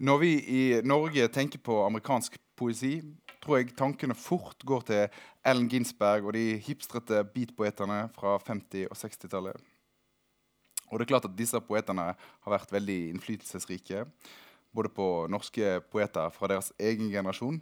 [0.00, 3.02] Når vi i Norge tenker på amerikansk poesi,
[3.44, 8.96] tror jeg tankene fort går til Ellen Ginsberg og de hipstrete beatpoetene fra 50- og
[8.96, 9.58] 60-tallet.
[10.88, 14.06] Og det er klart at disse poetene har vært veldig innflytelsesrike.
[14.72, 17.60] Både på norske poeter fra deres egen generasjon.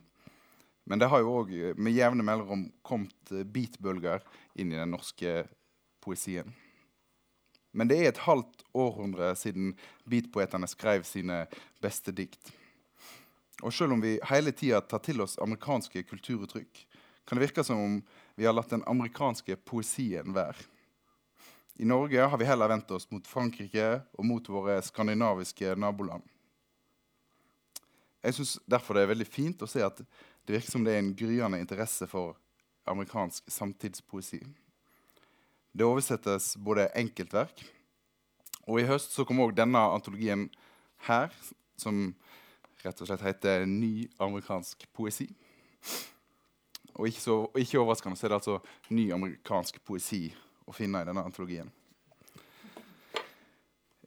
[0.86, 4.22] Men det har jo òg med jevne mellomrom kommet beatbølger
[4.54, 5.40] inn i den norske
[5.98, 6.54] poesien.
[7.72, 9.74] Men det er et halvt århundre siden
[10.08, 11.44] beatpoetene skrev sine
[11.82, 12.52] beste dikt.
[13.62, 16.84] Og selv om vi hele tida tar til oss amerikanske kulturuttrykk,
[17.26, 18.00] kan det virke som om
[18.38, 20.56] vi har latt den amerikanske poesien være.
[21.78, 26.24] I Norge har vi heller vendt oss mot Frankrike og mot våre skandinaviske naboland.
[28.22, 31.02] Jeg syns derfor det er veldig fint å se at det virker som det er
[31.04, 32.34] en gryende interesse for
[32.88, 34.40] amerikansk samtidspoesi.
[35.72, 37.64] Det oversettes både enkeltverk,
[38.68, 40.48] og i høst så kom òg denne antologien
[41.08, 41.32] her,
[41.78, 42.10] som
[42.84, 45.32] rett og slett heter 'Ny amerikansk poesi'.
[46.98, 48.58] Og ikke, så, ikke overraskende så er det altså
[48.90, 50.34] ny amerikansk poesi
[50.66, 51.70] å finne i denne antologien.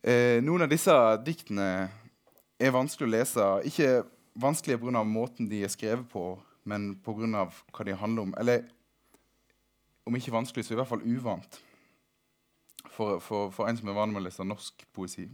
[0.04, 1.90] Eh, noen av disse diktene
[2.60, 3.48] er vanskelig å lese.
[3.70, 4.04] Ikke
[4.36, 5.04] vanskelig pga.
[5.04, 7.48] måten de er skrevet på, men pga.
[7.72, 8.34] hva de handler om.
[8.38, 8.68] Eller
[10.12, 11.62] om ikke vanskelig, så i hvert fall uvant
[12.92, 15.30] for, for, for en som er vant med å lese norsk poesi.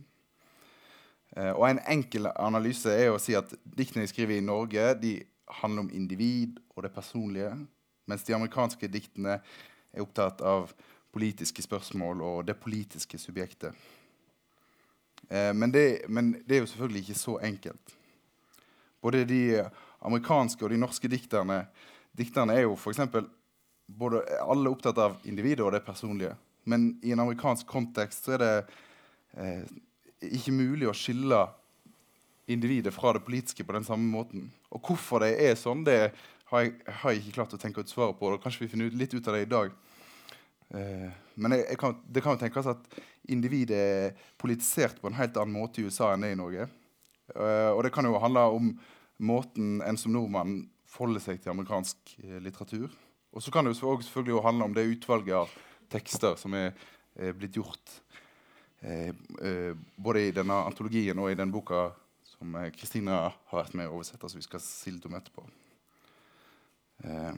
[1.36, 5.18] Eh, og En enkel analyse er å si at diktene de skriver i Norge, de
[5.62, 7.54] handler om individ og det personlige,
[8.08, 10.72] mens de amerikanske diktene er opptatt av
[11.16, 13.74] politiske spørsmål og det politiske subjektet.
[15.30, 17.98] Eh, men, det, men, det, er jo selvfølgelig ikke så enkelt.
[19.02, 19.42] Både de
[20.06, 21.66] amerikanske og de norske dikterne,
[22.18, 22.78] dikterne er jo
[23.88, 24.34] f.eks.
[24.44, 26.36] alle er opptatt av individet og det personlige.
[26.68, 28.54] Men i en amerikansk kontekst så er det
[29.40, 29.64] eh,
[30.38, 31.46] ikke mulig å skille
[32.48, 34.50] individet fra det politiske på den samme måten.
[34.72, 36.12] Og hvorfor det er sånn, det
[36.52, 38.32] har jeg, har jeg ikke klart å tenke ut svaret på.
[38.32, 39.72] Og kanskje vi finner ut litt ut av det i dag.
[40.76, 43.00] Eh, men jeg, jeg kan, det kan jo tenkes at
[43.32, 46.70] individet er politisert på en helt annen måte i USA enn det er i Norge.
[47.36, 48.72] Eh, og det kan jo handle om
[49.18, 52.92] måten en som nordmann forholder seg til amerikansk eh, litteratur.
[53.32, 55.52] Og så kan det jo selvfølgelig handle om det utvalget av
[55.92, 56.72] tekster som er,
[57.16, 58.00] er blitt gjort.
[58.82, 59.10] Eh,
[59.42, 61.90] eh, både i denne antologien og i den boka
[62.38, 65.46] som Kristina har vært med å oversette, som vi skal si litt om etterpå.
[67.04, 67.34] Eh,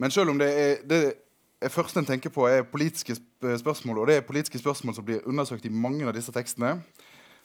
[0.00, 3.14] men selv om det er det er første en tenker på, er politiske
[3.60, 6.78] spørsmål, og det er politiske spørsmål som blir undersøkt i mange av disse tekstene,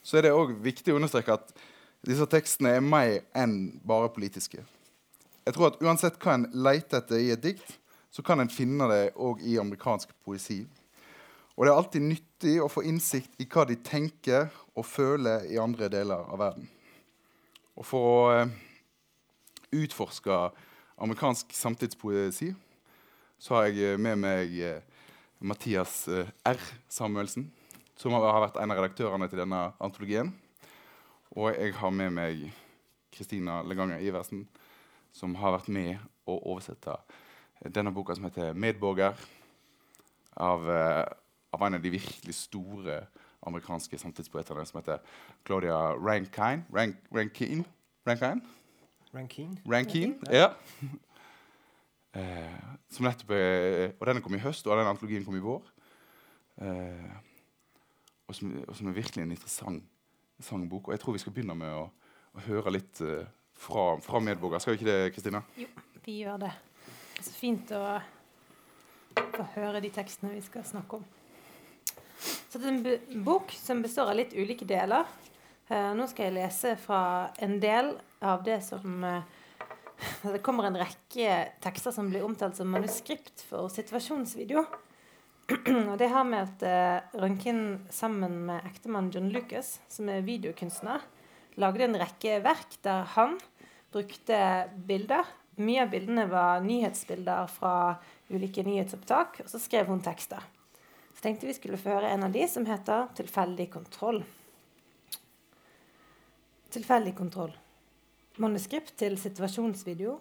[0.03, 1.51] så er det òg viktig å understreke at
[2.07, 4.63] disse tekstene er mer enn bare politiske.
[5.45, 7.75] Jeg tror at Uansett hva en leter etter i et dikt,
[8.09, 10.63] så kan en finne det òg i amerikansk poesi.
[11.53, 15.59] Og det er alltid nyttig å få innsikt i hva de tenker og føler i
[15.61, 16.66] andre deler av verden.
[17.78, 18.56] Og for å uh,
[19.75, 20.39] utforske
[21.03, 22.50] amerikansk samtidspoesi
[23.38, 24.81] så har jeg med meg uh,
[25.45, 26.67] Mathias R.
[26.89, 27.51] Samuelsen,
[28.00, 30.33] som har vært en av redaktørene til denne antologien.
[31.35, 32.47] Og jeg har med meg
[33.13, 34.47] Kristina Leganger Iversen,
[35.16, 35.96] som har vært med
[36.28, 36.98] å oversette
[37.72, 39.16] denne boka som heter 'Medborger',
[40.36, 41.06] av, uh,
[41.52, 43.06] av, en av de virkelig store
[43.48, 45.00] amerikanske samtidspoetene som heter
[45.46, 46.66] Claudia Rankine.
[46.75, 47.64] Rank, Rankine?
[48.08, 48.42] Rankine?
[49.14, 49.58] Rankine.
[49.66, 50.50] Rankine, ja.
[52.18, 55.64] uh, som nettopp er, og Denne kom i høst, og den antologien kom i vår.
[56.62, 57.16] Uh,
[58.28, 59.84] og, som, og, som, er virkelig en interessant
[60.40, 60.88] sangbok.
[60.88, 61.88] Og jeg tror vi skal begynne med å,
[62.36, 63.00] å høre litt
[63.58, 64.60] fra, fra medborger.
[64.60, 65.42] Skal vi ikke det, Kristina?
[65.60, 65.68] Jo,
[66.06, 66.54] vi gjør det.
[67.16, 67.84] Det er Så fint å
[69.16, 71.06] få høre de tekstene vi skal snakke om.
[72.50, 75.08] Så det er en bok som består av litt ulike deler.
[75.68, 79.24] Uh, nå skal jeg lese fra en del av det som uh,
[80.36, 84.66] Det kommer en rekke tekster som blir omtalt som manuskript for situasjonsvideo.
[85.92, 91.04] Og det har med at uh, Rønken sammen med ektemannen John Lucas, som er videokunstner,
[91.62, 93.38] lagde en rekke verk der han
[93.94, 94.38] brukte
[94.88, 95.25] bilder
[95.56, 97.96] mye av bildene var nyhetsbilder fra
[98.28, 100.42] ulike nyhetsopptak, og så skrev hun tekster.
[101.16, 104.24] Så tenkte vi skulle få høre en av de som heter 'Tilfeldig kontroll'.
[106.72, 107.56] Tilfeldig kontroll.
[108.38, 110.19] Manuskript til situasjonsvideo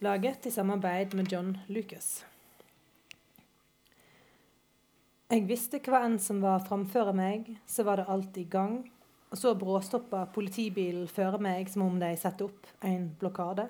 [0.00, 2.24] laget i samarbeid med John Lucas.
[5.30, 8.91] Jeg visste hva enn som var framfor meg, så var det alt i gang.
[9.32, 13.64] Og så bråstoppa politibilen føre meg som om de satte opp en blokade.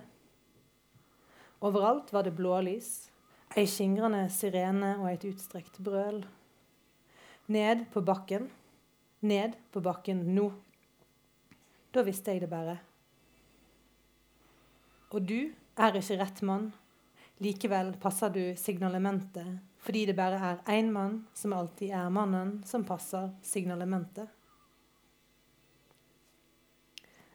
[1.63, 2.89] Overalt var det blålys,
[3.55, 6.25] ei skingrende sirene og et utstrekt brøl.
[7.47, 8.51] Ned på bakken,
[9.23, 10.49] ned på bakken nå.
[11.95, 12.81] Da visste jeg det bare.
[15.15, 16.73] Og du er ikke rett mann.
[17.43, 22.83] Likevel passer du signalementet, fordi det bare er én mann som alltid er mannen som
[22.87, 24.27] passer signalementet.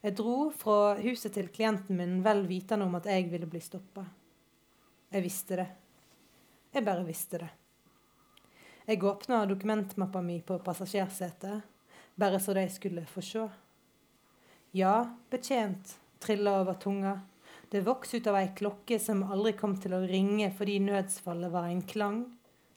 [0.02, 4.06] Jeg dro fra huset til klienten min vel vitende om at jeg ville bli stoppa.
[5.10, 5.68] Jeg visste det.
[6.74, 7.50] Jeg bare visste det.
[8.88, 11.62] Jeg åpna dokumentmappa mi på passasjersetet,
[12.16, 13.48] bare så de skulle få se.
[14.72, 17.18] Ja, betjent, trilla over tunga.
[17.70, 21.68] Det vokste ut av ei klokke som aldri kom til å ringe fordi nødsfallet var
[21.68, 22.24] en klang.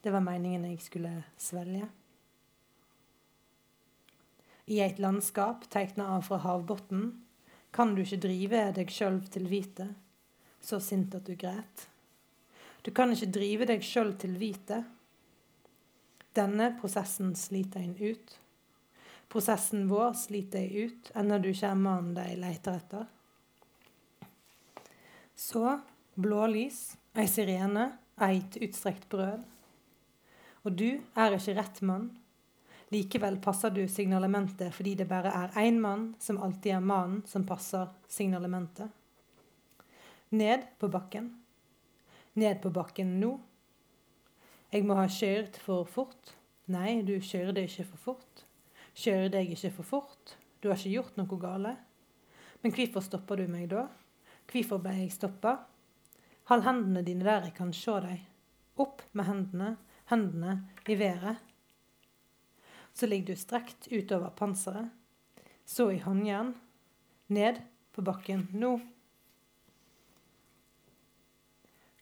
[0.02, 1.86] Det var meningen jeg skulle svelge.
[4.70, 7.10] I et landskap teikna av fra havbotnen,
[7.74, 9.88] kan du ikke drive deg sjøl til hvite,
[10.62, 11.86] så sint at du græt.
[12.86, 14.84] Du kan ikke drive deg sjøl til hvite.
[16.38, 18.36] Denne prosessen sliter en ut.
[19.30, 23.04] Prosessen vår sliter ei ut, enda du ikke er mannen de leiter etter.
[25.34, 25.80] Så
[26.14, 27.90] blålys, ei sirene,
[28.22, 29.42] eit utstrekt brød.
[30.62, 30.88] Og du
[31.18, 32.10] er ikke rett mann.
[32.90, 37.44] Likevel passer du signalementet fordi det bare er én mann som alltid er mannen som
[37.46, 38.90] passer signalementet.
[40.30, 41.28] Ned på bakken.
[42.34, 43.36] Ned på bakken nå.
[44.70, 46.34] Jeg må ha kjørt for fort.
[46.70, 48.44] Nei, du kjørte ikke for fort.
[48.94, 50.34] Kjører deg ikke for fort?
[50.62, 51.74] Du har ikke gjort noe gale.
[52.62, 53.86] Men hvorfor stopper du meg da?
[54.50, 55.56] Hvorfor ble jeg stoppa?
[56.50, 58.26] Hold hendene dine der jeg kan se deg.
[58.82, 59.70] Opp med hendene,
[60.10, 60.56] hendene
[60.90, 61.49] i været.
[62.94, 64.88] Så ligger du strekt utover panseret.
[65.64, 66.54] Så i håndjern.
[67.26, 67.60] Ned
[67.92, 68.80] på bakken nå.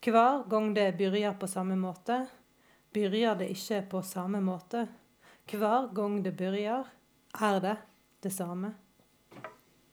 [0.09, 2.23] Hver gang det begynner på samme måte,
[2.95, 4.87] begynner det ikke på samme måte.
[5.51, 6.89] Hver gang det begynner,
[7.37, 7.77] er det
[8.25, 8.73] det samme.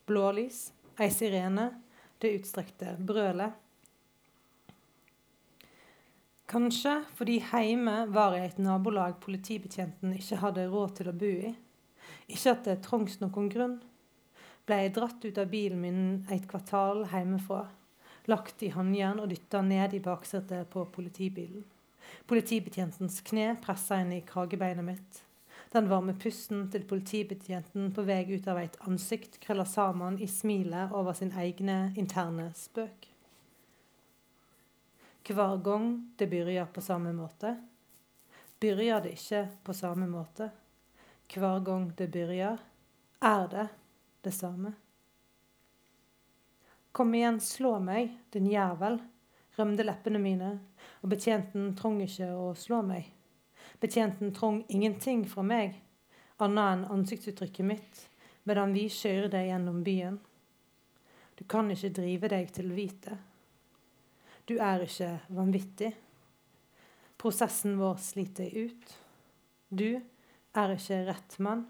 [0.07, 0.69] Blålys,
[1.01, 1.67] ei sirene,
[2.21, 3.64] det utstrekte brølet.
[6.45, 11.53] Kanskje fordi heime var i et nabolag politibetjenten ikke hadde råd til å bo i.
[12.29, 13.79] Ikke at det trengs noen grunn.
[14.65, 16.03] Ble jeg dratt ut av bilen min
[16.33, 17.63] et kvartal hjemmefra,
[18.29, 21.65] lagt i håndjern og dytta ned i baksetet på politibilen.
[22.29, 25.21] Politibetjentens kne pressa inn i kragebeinet mitt.
[25.73, 30.93] Den varme pusten til politibetjenten på vei ut av et ansikt krølla sammen i smilet
[30.93, 33.14] over sin egne interne spøk.
[35.25, 37.55] Hver gang det begynner på samme måte,
[38.59, 40.51] begynner det ikke på samme måte.
[41.33, 42.61] Hver gang det begynner,
[43.21, 43.67] er det
[44.21, 44.75] det samme.
[46.91, 49.01] Kom igjen, slå meg, din jævel,
[49.57, 50.51] rømde leppene mine,
[51.01, 53.09] og betjenten trong ikke å slå meg.
[53.81, 55.81] Betjenten trong ingenting fra meg,
[56.37, 58.09] annet enn ansiktsuttrykket mitt,
[58.45, 60.19] medan vi kjører deg gjennom byen.
[61.35, 63.17] Du kan ikke drive deg til hvite.
[64.45, 65.89] Du er ikke vanvittig.
[67.17, 68.91] Prosessen vår sliter ut.
[69.73, 71.63] Du er ikke rett mann.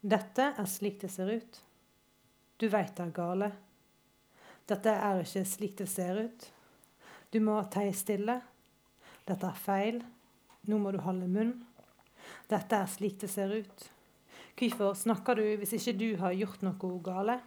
[0.00, 1.58] Dette er slik det ser ut.
[2.56, 3.50] Du veit det er gale.
[4.68, 6.48] Dette er ikke slik det ser ut.
[7.28, 8.38] Du må tie stille.
[9.28, 10.00] Dette er feil.
[10.64, 11.52] Nå må du holde munn.
[12.48, 13.86] Dette er slik det ser ut.
[14.58, 17.38] Hvorfor snakker du hvis ikke du har gjort noe gale?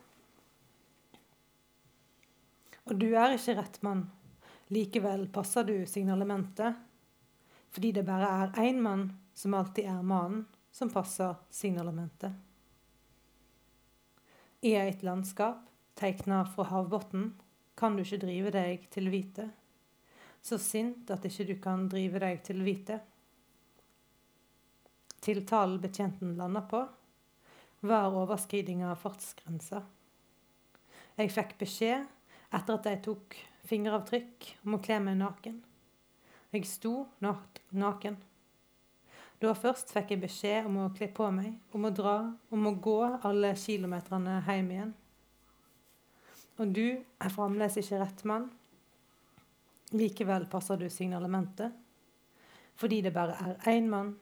[2.90, 4.06] Og du er ikke rett mann.
[4.72, 6.80] Likevel passer du signalementet.
[7.72, 9.08] Fordi det bare er én mann
[9.38, 12.34] som alltid er mannen som passer signalementet.
[14.62, 15.64] I et landskap
[15.98, 17.34] tegna fra havbunnen
[17.76, 19.50] kan du ikke drive deg til hvite
[20.42, 22.98] så sint at ikke du kan drive deg til hvite.
[25.22, 26.82] Tiltalen betjenten landa på,
[27.86, 29.84] var overskriding av fartsgrensa.
[31.18, 32.08] Jeg fikk beskjed
[32.52, 33.38] etter at jeg tok
[33.70, 35.62] fingeravtrykk om å kle meg naken.
[36.52, 38.18] Jeg sto naken.
[39.42, 42.18] Da først fikk jeg beskjed om å kle på meg, om å dra,
[42.54, 44.92] om å gå alle kilometerne hjem igjen.
[46.62, 48.50] Og du er fremdeles ikke rett mann.
[49.98, 51.74] Likevel passer du signalementet,
[52.80, 54.14] fordi det bare er én mann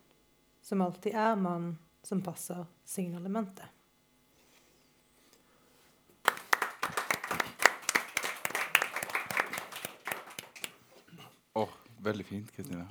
[0.66, 3.79] som alltid er mannen som passer signalementet.
[12.04, 12.86] Veldig fint, Kristine.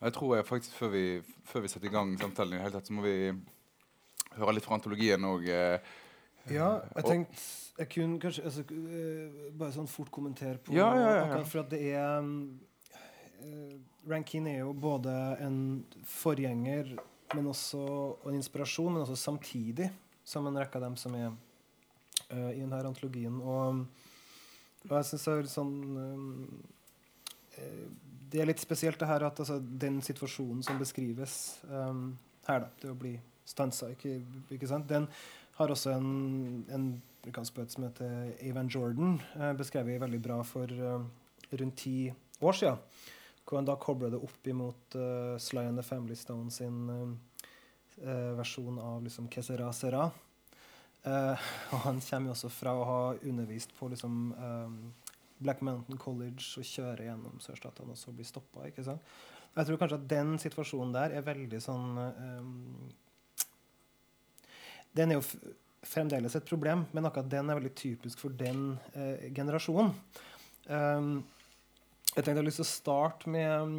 [0.00, 1.04] Jeg tror jeg faktisk før vi,
[1.48, 3.16] før vi setter i gang samtalen, i hele tatt, så må vi
[4.36, 5.46] høre litt fra antologien òg.
[5.48, 5.94] Eh,
[6.52, 11.10] ja, jeg tenkte jeg kunne kanskje altså, uh, bare sånn fort kommentere på ja, ja,
[11.18, 13.74] ja, for at det er uh,
[14.08, 15.12] Rankin er jo både
[15.44, 15.58] en
[16.08, 16.94] forgjenger
[17.34, 19.90] men også og en inspirasjon, men også samtidig
[20.26, 23.40] som en rekke av dem som er uh, i denne antologien.
[23.42, 23.82] Og,
[24.86, 27.66] og jeg syns det er sånn uh,
[28.36, 32.10] Det er litt spesielt det her at altså, den situasjonen som beskrives um,
[32.44, 33.14] her, da, det å bli
[33.48, 34.18] stansa, ikke,
[34.52, 35.06] ikke sant, den
[35.56, 36.10] har også en,
[36.68, 36.84] en
[37.22, 41.96] amerikansk som heter Evan Jordan, uh, beskrevet veldig bra for rundt ti
[42.44, 42.84] år siden.
[43.46, 48.36] Hvor han da kobler det opp imot uh, Sly and the Family Stone sin uh,
[48.36, 50.10] versjon av liksom Kesera Sera.
[51.06, 51.38] Uh,
[51.72, 54.80] og han kommer jo også fra å ha undervist på liksom, um,
[55.38, 58.66] Black Mountain College og kjøre gjennom sørstatene og så bli stoppa.
[58.68, 62.90] Jeg tror kanskje at den situasjonen der er veldig sånn um,
[64.96, 65.24] Den er jo
[65.86, 68.72] fremdeles et problem, men akkurat den er veldig typisk for den
[69.36, 69.92] generasjonen.
[70.66, 71.20] Um,
[72.16, 73.72] jeg tenkte jeg hadde lyst til å starte med um,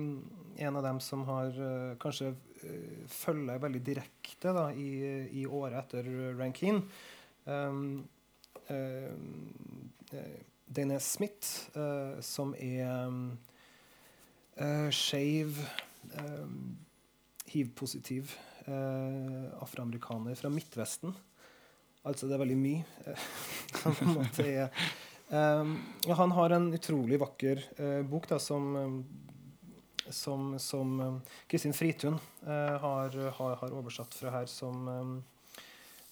[0.61, 4.91] en av dem som har uh, kanskje uh, følger veldig direkte da, i,
[5.41, 6.05] i, året etter
[6.37, 6.83] Rankine.
[7.49, 8.03] Um,
[8.69, 9.09] uh,
[10.67, 13.37] Dane Smith, uh, som er um,
[14.59, 15.59] uh, skeiv,
[16.19, 16.77] um,
[17.47, 18.35] hiv-positiv
[18.67, 21.15] uh, afroamerikaner fra Midtvesten.
[22.07, 22.83] Altså det er veldig mye.
[25.29, 28.93] Um, ja, han har en utrolig vakker uh, bok da, som, um,
[30.07, 31.17] som, som um,
[31.51, 32.15] Kristin Fritun
[32.47, 34.87] uh, har, har, har, oversatt fra her, som,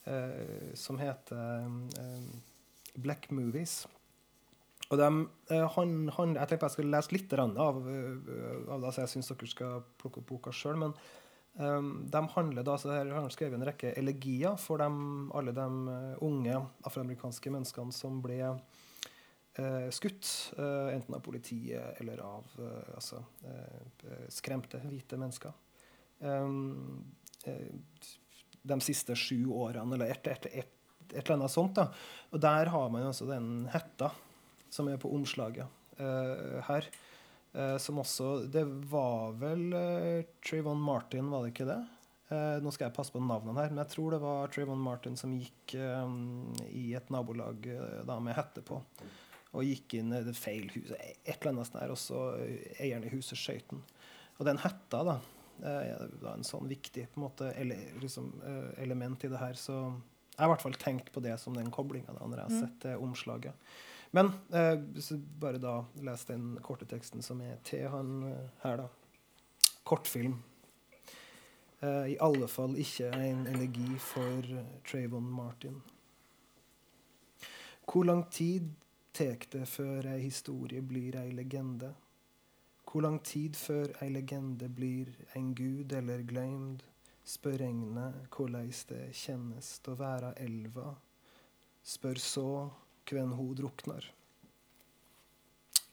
[0.03, 1.71] uh, som heter
[2.99, 3.85] Black Movies.
[4.93, 5.09] Og de,
[5.49, 9.49] han, han, jeg tenkte jeg skulle lese litt av, av det, så jeg syns dere
[9.49, 10.77] skal plukke opp boka sjøl.
[10.83, 10.93] Men
[11.57, 15.67] um, de handler da, så her har skrevet en rekke elegier for dem, alle de
[16.25, 23.17] unge afroamerikanske menneskene som ble uh, skutt, Uh, enten av politiet eller av uh, altså,
[23.43, 25.51] eh, skremte hvite mennesker.
[26.19, 27.01] Um,
[28.65, 30.71] de siste sju årene, eller et, et, et,
[31.09, 31.75] et, eller annet sånt.
[31.75, 31.89] da.
[32.31, 34.13] Og der har man altså den hetta
[34.75, 35.81] som er på omslaget
[36.67, 36.87] her.
[37.55, 41.83] Uh, som også Det var vel uh, Trayvon Martin, var det ikke det?
[42.25, 45.35] Nå skal jeg passe på navnene her, men jeg tror det var Trayvon Martin som
[45.37, 47.67] gikk i et nabolag
[48.09, 48.79] da med hette på
[49.55, 50.97] og gikk inn i det feil huset.
[51.23, 52.21] Et eller annet der, og så
[52.81, 53.83] eieren i huset skøyt den.
[54.39, 55.17] Og den hetta da,
[55.63, 59.55] er en sånn viktig en måte, ele, liksom, eh, element i det her.
[59.59, 62.55] Så jeg har i hvert fall tenkt på det som den koblinga når jeg har
[62.55, 62.63] mm.
[62.65, 63.69] sett det omslaget.
[64.11, 64.77] Men eh,
[65.39, 68.87] bare da les den korte teksten som er til han eh, her, da.
[69.85, 70.37] Kortfilm.
[71.79, 74.47] Eh, I alle fall ikke en elegi for
[74.87, 75.81] Trayvon Martin.
[77.85, 78.71] Hvor lang tid
[79.13, 81.91] tek det før ei historie blir ei legende?
[82.85, 86.83] Hvor lang tid før ei legende blir en gud eller gløymd?
[87.25, 90.93] Spør regnet hvordan det kjennes å være elva.
[91.83, 92.49] Spør så
[93.11, 94.11] ho druknar.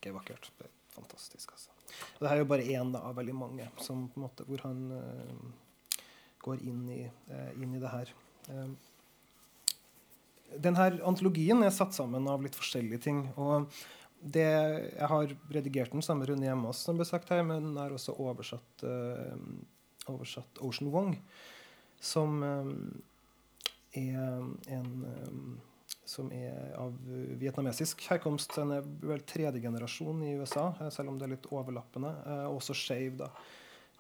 [0.00, 0.50] Det er vakkert.
[0.59, 1.71] Det er fantastisk, altså.
[2.14, 4.62] Og det her er jo bare én av veldig mange som, på en måte, hvor
[4.64, 5.99] han uh,
[6.42, 8.14] går inn i, uh, inn i det her.
[8.49, 8.76] Den
[10.52, 13.26] denne antologien er satt sammen av litt forskjellige ting.
[13.37, 13.71] og
[14.23, 14.47] det,
[14.95, 17.90] jeg har redigert den samme med Rune Hjemås, som ble sagt her, men den er
[17.90, 19.35] også oversatt, uh,
[20.07, 21.16] oversatt Ocean Wong,
[21.99, 23.02] som um,
[23.99, 24.92] er en
[25.26, 25.59] um,
[26.04, 26.94] som er av
[27.38, 28.54] vietnamesisk herkomst.
[28.56, 32.11] Den er vel tredje generasjon i USA, selv om det er litt overlappende.
[32.49, 33.30] Og også skeiv, da.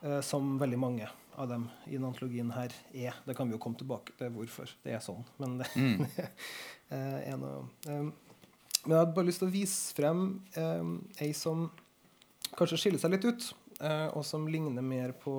[0.02, 1.06] Uh, som veldig mange
[1.38, 3.14] av dem i denne antologien her er.
[3.24, 5.22] Det kan vi jo komme tilbake til hvorfor det er sånn.
[5.38, 6.02] Men det mm.
[7.30, 8.10] er noe Men
[8.90, 10.24] jeg hadde bare lyst til å vise frem
[11.22, 11.68] ei som
[12.58, 13.46] kanskje skiller seg litt ut,
[14.12, 15.32] og som ligner mer på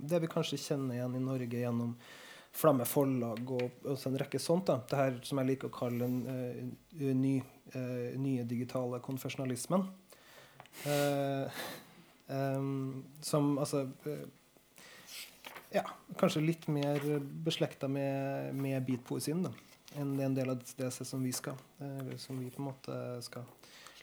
[0.00, 1.92] det vi kanskje kjenner igjen i Norge gjennom
[2.52, 4.66] Flamme forlag og, og en rekke sånt.
[4.70, 4.80] da.
[4.88, 7.36] Det her som jeg liker å kalle den uh, ny,
[7.76, 9.86] uh, nye digitale konfesjonalismen.
[10.84, 11.62] Uh,
[12.26, 13.84] um, som altså
[15.70, 15.84] ja,
[16.18, 17.02] kanskje litt mer
[17.46, 19.44] beslekta med, med beatpoesien
[19.98, 21.56] enn en del av det som vi skal
[22.22, 23.46] som vi på en måte skal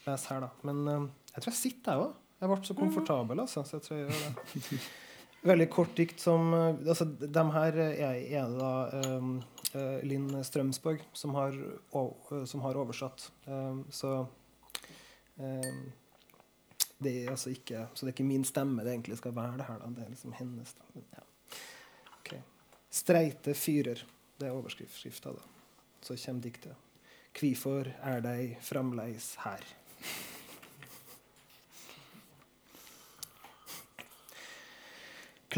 [0.03, 0.43] lese her.
[0.43, 0.49] da.
[0.67, 2.15] Men jeg tror jeg sitter, jeg òg.
[2.37, 2.81] Jeg ble så mhm.
[2.83, 3.43] komfortabel.
[3.43, 4.79] altså, så jeg tror jeg gjør det.
[5.41, 9.37] Veldig kort dikt som uh, altså, De her er, er det da um,
[10.07, 11.55] Linn Strømsborg som har,
[12.49, 13.27] som har oversatt.
[13.45, 14.25] Um, så
[15.37, 15.81] um,
[16.97, 19.67] det er altså ikke Så det er ikke min stemme det egentlig skal være, det
[19.67, 19.79] her.
[19.79, 20.75] da, Det er liksom hennes.
[20.95, 21.01] Ja.
[22.31, 22.41] ja.
[22.89, 24.05] Streite fyrer.
[24.39, 25.41] Det er overskrifta, da.
[26.01, 26.75] Så kommer diktet.
[27.33, 29.61] Kvifor er dei framleis her?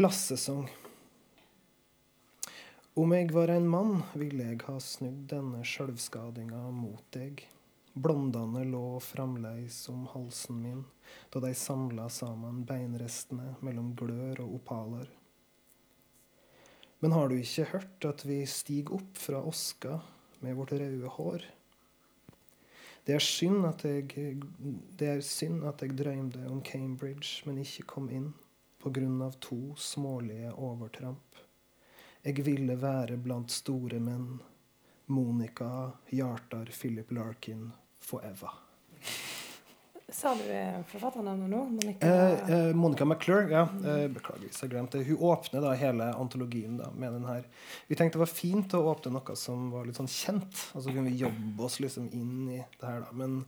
[0.00, 0.70] Klassesang.
[2.94, 7.42] Om jeg var en mann, ville jeg ha snudd denne sjølvskadinga mot deg.
[7.92, 10.80] Blondene lå framleis om halsen min
[11.28, 15.12] da de samla sammen beinrestene mellom glør og opaler.
[17.04, 20.00] Men har du ikke hørt at vi stiger opp fra oska
[20.40, 21.50] med vårt røde hår?
[23.04, 24.40] Det er synd at jeg,
[24.96, 28.32] det er synd at jeg drømte om Cambridge, men ikke kom inn
[28.80, 31.42] på grunn av to smålige overtramp.
[32.22, 34.40] Jeg ville være blant store menn.
[35.10, 38.50] Monica Hjartar Philip Larkin forever.
[40.12, 41.64] Sa du eh, forfatternavnet nå?
[41.64, 43.62] Monica Eh, eh, Monica McClure, ja.
[43.62, 45.06] Eh, beklager hvis jeg glemte det.
[45.06, 47.44] Hun åpner da hele antologien da, med den her.
[47.86, 50.64] Vi tenkte det var fint å åpne noe som var litt sånn kjent.
[50.74, 53.10] Og så kunne vi jobbe oss liksom inn i det her, da.
[53.14, 53.44] Men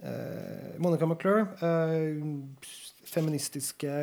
[0.00, 2.62] eh, Monica McClure, eh,
[3.12, 3.96] feministiske,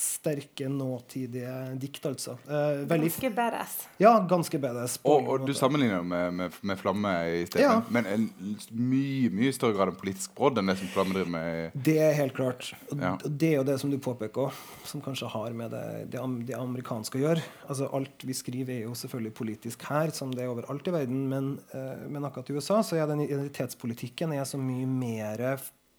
[0.00, 2.36] sterke, nåtidige dikt, altså.
[2.48, 3.74] Eh, veldig Ganske badass.
[4.00, 4.94] Ja, ganske badass.
[5.02, 7.66] på Og, og du sammenligner med, med, med Flamme i stedet.
[7.66, 7.82] Ja.
[7.92, 8.24] Men en
[8.72, 11.76] mye mye større grad en politisk brodd enn det som Flamme driver med.
[11.88, 12.70] Det er helt klart.
[12.90, 13.12] Og Ja.
[13.24, 16.56] det er jo det som du påpeker òg, som kanskje har med det, det, det
[16.56, 17.44] amerikanske å gjøre.
[17.68, 21.26] Altså Alt vi skriver, er jo selvfølgelig politisk her, som det er overalt i verden.
[21.28, 25.44] Men, eh, men akkurat i USA så er den identitetspolitikken er så mye mer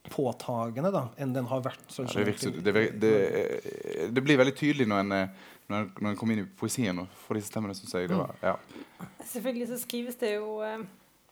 [0.10, 1.84] påtagende da, enn den har vært.
[1.98, 5.28] Ja, det, virker, det, det, det blir veldig tydelig når en, eh,
[5.70, 7.76] når en, når en kommer inn i poesien og får disse stemmene.
[7.78, 8.56] Synes jeg det var, ja.
[9.32, 10.82] Selvfølgelig så skrives det jo eh,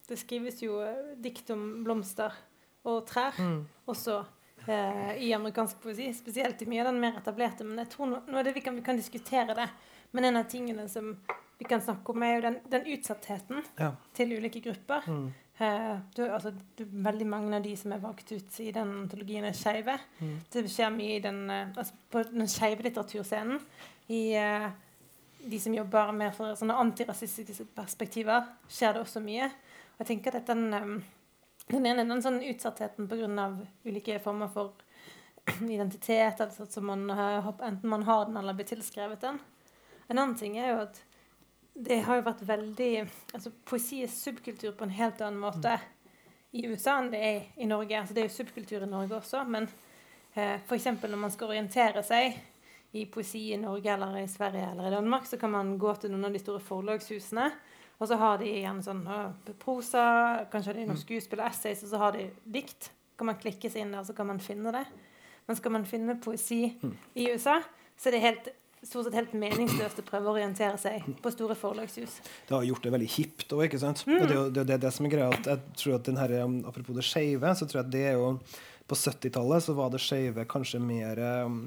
[0.09, 2.33] Det skrives jo eh, dikt om blomster
[2.87, 3.65] og trær Mm.
[3.91, 4.19] også
[4.67, 6.07] eh, i amerikansk poesi.
[6.15, 7.65] Spesielt i mye av den mer etablerte.
[7.67, 9.67] Men jeg tror nå, vi kan, vi kan diskutere det.
[10.11, 11.11] Men en av tingene som
[11.59, 13.91] vi kan snakke om, er jo den, den utsattheten Ja.
[14.15, 15.03] til ulike grupper.
[15.11, 15.27] Mm.
[15.59, 19.43] Eh, du, altså, du, veldig mange av de som er valgt ut i den antologien,
[19.43, 19.97] er skeive.
[20.21, 20.35] Mm.
[20.53, 23.59] Det skjer mye i den, eh, altså, på den skeive litteraturscenen.
[24.07, 24.69] I eh,
[25.43, 29.49] de som jobber med for sånne antirasistiske perspektiver, skjer det også mye.
[29.97, 30.95] Og jeg tenker at den, eh,
[31.75, 33.49] den ene den sånn utsattheten pga.
[33.83, 34.71] ulike former for
[35.67, 39.43] identitet, altså som man, enten man har den eller blir tilskrevet den.
[40.07, 41.03] En annen ting er jo at
[41.79, 45.77] det har jo vært veldig altså Poesi er subkultur på en helt annen måte
[46.51, 47.99] i USA enn det er i Norge.
[47.99, 49.67] Altså det er jo subkultur i Norge også, men
[50.33, 50.87] eh, f.eks.
[51.03, 52.39] når man skal orientere seg
[52.97, 56.09] i poesi i Norge eller i Sverige eller i Danmark, så kan man gå til
[56.13, 57.45] noen av de store forlagshusene,
[57.99, 59.03] og så har de gjerne sånn
[59.61, 60.05] prosa,
[60.49, 62.89] kanskje har de noen skuespill og essays, og så har de dikt.
[63.19, 64.85] Kan man klikke seg inn der, så kan man finne det.
[65.45, 66.61] Men skal man finne poesi
[67.19, 67.59] i USA,
[67.99, 68.49] så er det helt,
[68.83, 72.19] stort sett helt meningsløst å prøve å orientere seg på store forlagshus.
[72.47, 74.05] Det har gjort det veldig hipt òg, ikke sant?
[74.07, 74.15] Mm.
[74.15, 75.29] Og det er jo det, det, det som er greia.
[75.35, 76.35] At jeg tror at den her,
[76.69, 78.33] Apropos det skeive, så tror jeg at det er jo
[78.89, 81.59] På 70-tallet så var det skeive kanskje mer um,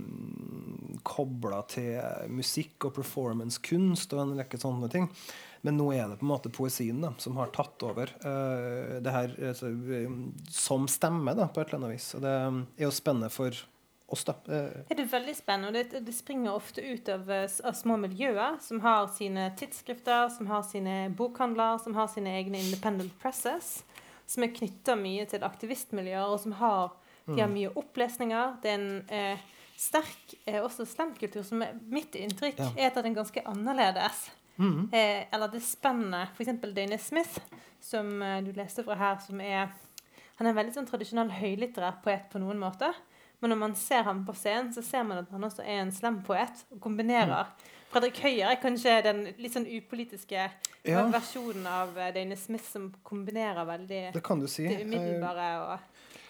[1.06, 2.00] kobla til
[2.34, 5.06] musikk og performancekunst og en rekke sånne ting.
[5.62, 9.14] Men nå er det på en måte poesien da, som har tatt over uh, det
[9.14, 9.36] her
[10.08, 12.08] um, som stemme, da, på et eller annet vis.
[12.18, 13.62] Og det um, er jo spennende for
[14.12, 14.34] oss, da.
[14.48, 18.58] Eh, Det er veldig spennende, det, det springer ofte ut av, eh, av små miljøer
[18.62, 23.82] som har sine tidsskrifter, som har sine bokhandler, som har sine egne independent presses,
[24.26, 26.92] som er knytta mye til aktivistmiljøer, og som har,
[27.26, 28.56] de har mye opplesninger.
[28.62, 29.38] Det er en eh,
[29.76, 32.70] sterk eh, også slamkultur, som er, mitt inntrykk Ja.
[32.76, 34.30] er at den er ganske annerledes.
[34.58, 34.90] mhm.
[34.92, 36.60] Eh, eller det spennende F.eks.
[36.74, 37.38] Dane Smith,
[37.80, 39.70] som eh, du leste fra her, som er
[40.38, 42.94] Han er en veldig sånn tradisjonell høylitterær poet på noen måter.
[43.42, 45.92] Men når man ser ham på scenen, så ser man at han også er en
[45.92, 46.64] slampoet.
[46.72, 47.48] Og kombinerer
[47.92, 50.46] Fredrik Høyer er kanskje den litt sånn upolitiske
[50.88, 51.02] Ja.
[51.12, 54.64] versjonen av eh, Dane Smith som kombinerer veldig Det kan du si.
[54.66, 55.78] det Eh, umiddelbare og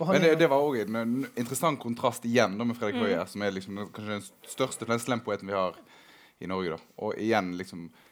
[0.00, 3.04] og Men det, det var òg en, en interessant kontrast igjen da med Fredrik Mm.
[3.06, 5.76] Høyer, som er liksom kanskje den største slampoeten vi har
[6.40, 6.70] i Norge.
[6.70, 8.11] da Og igjen liksom eh,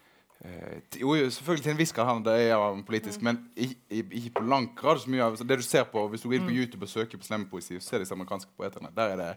[1.00, 4.38] Jo, jo, selvfølgelig til en viss grad han det han politisk, men i, i, ikke
[4.38, 6.46] på langt grad så mye av så Det du ser på Hvis du går inn
[6.48, 8.88] på YouTube og søker på slempoesi, så ser de disse amerikanske poetene.
[8.96, 9.34] Der er det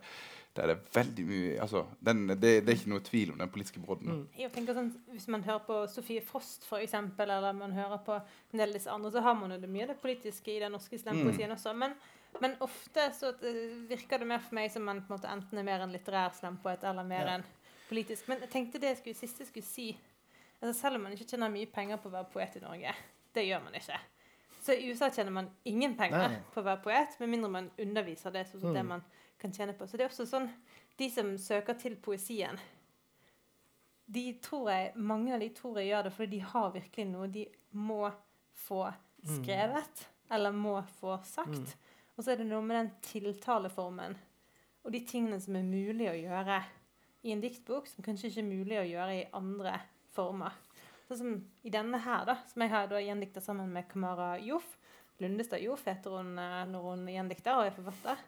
[0.56, 3.50] der er det veldig mye altså, den, det, det er ikke noe tvil om den
[3.50, 4.28] politiske brodden.
[4.38, 8.20] Jeg tenker sånn, Hvis man hører på Sofie Frost, for eksempel, eller man hører på
[8.20, 10.76] en del disse andre, så har man jo det mye av det politiske i den
[10.78, 11.74] norske slampoesien også.
[11.74, 11.98] Men,
[12.42, 15.66] men ofte så eh, virker det mer for meg som man på en enten er
[15.66, 17.39] mer en litterær slempoet eller mer Ja.
[17.39, 17.50] en
[17.89, 18.30] politisk.
[18.30, 19.89] Men jeg tenkte det jeg skulle, siste jeg skulle si
[20.63, 22.93] altså Selv om man ikke tjener mye penger på å være poet i Norge,
[23.36, 23.97] det gjør man ikke.
[24.63, 26.38] Så i USA tjener man ingen penger Nei.
[26.54, 28.45] på å være poet, med mindre man underviser det.
[28.47, 28.88] Så det Mm.
[28.88, 29.04] man
[29.39, 29.84] kan tjene på.
[29.88, 30.49] Så det er også sånn
[30.97, 32.60] De som søker til poesien,
[34.06, 37.28] de tror jeg, mange av de tror jeg gjør det fordi de har virkelig noe
[37.28, 38.12] de må
[38.67, 38.93] få
[39.26, 41.76] skrevet, eller må få sagt.
[42.17, 44.15] Og så er det noe med den tiltaleformen
[44.84, 46.63] og de tingene som er mulig å gjøre
[47.23, 49.78] i en diktbok, som kanskje ikke er mulig å gjøre i andre
[50.13, 50.56] former.
[51.08, 51.34] Sånn som
[51.67, 54.78] i denne her, da, som jeg har da gjendikta sammen med Kamara Joff.
[55.21, 58.21] Lundestad Joff heter hun eh, når hun gjendikter og er forfatter.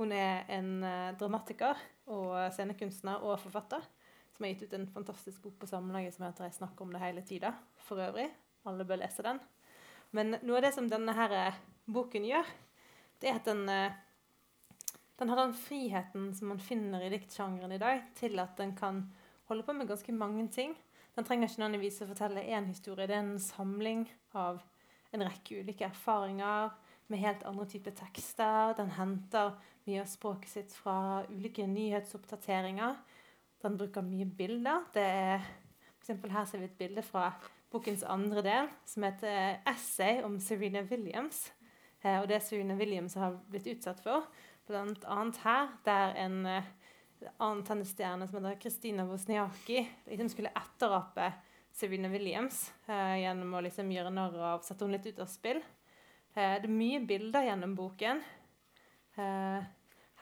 [0.00, 1.76] Hun er en uh, dramatiker
[2.08, 3.82] og scenekunstner og forfatter
[4.32, 7.02] som har gitt ut en fantastisk bok på Samlaget som heter 'Jeg snakker om det
[7.02, 7.52] hele tida'.
[7.76, 8.30] For øvrig.
[8.64, 9.40] Alle bør lese den.
[10.12, 12.48] Men noe av det som denne her eh, boken gjør,
[13.20, 13.66] det er at den,
[15.18, 19.12] den har den friheten som man finner i diktsjangeren i dag, til at den kan
[19.44, 20.74] holde på med ganske mange ting.
[21.16, 23.06] Den trenger ikke nødvendigvis å fortelle én historie.
[23.06, 24.06] Det er en samling
[24.38, 24.60] av
[25.12, 26.70] en rekke ulike erfaringer
[27.10, 28.74] med helt andre typer tekster.
[28.78, 29.56] Den henter
[29.88, 32.98] mye av språket sitt fra ulike nyhetsoppdateringer.
[33.62, 34.86] Den bruker mye bilder.
[34.94, 35.48] Det er,
[36.06, 37.32] for her ser vi et bilde fra
[37.70, 41.50] bokens andre del, som heter 'Essay om Serena Williams'.
[42.04, 44.24] Eh, og det Serena Williams har blitt utsatt for,
[44.66, 45.24] bl.a.
[45.44, 46.62] her, der en eh,
[47.36, 51.32] annen tennisstjerne som heter Kristina Wozniacki liksom skulle etterape
[51.72, 55.60] Serena Williams eh, gjennom å liksom gjøre narr av Sette henne litt ut av spill.
[56.34, 58.22] Eh, det er mye bilder gjennom boken.
[59.16, 59.68] Eh,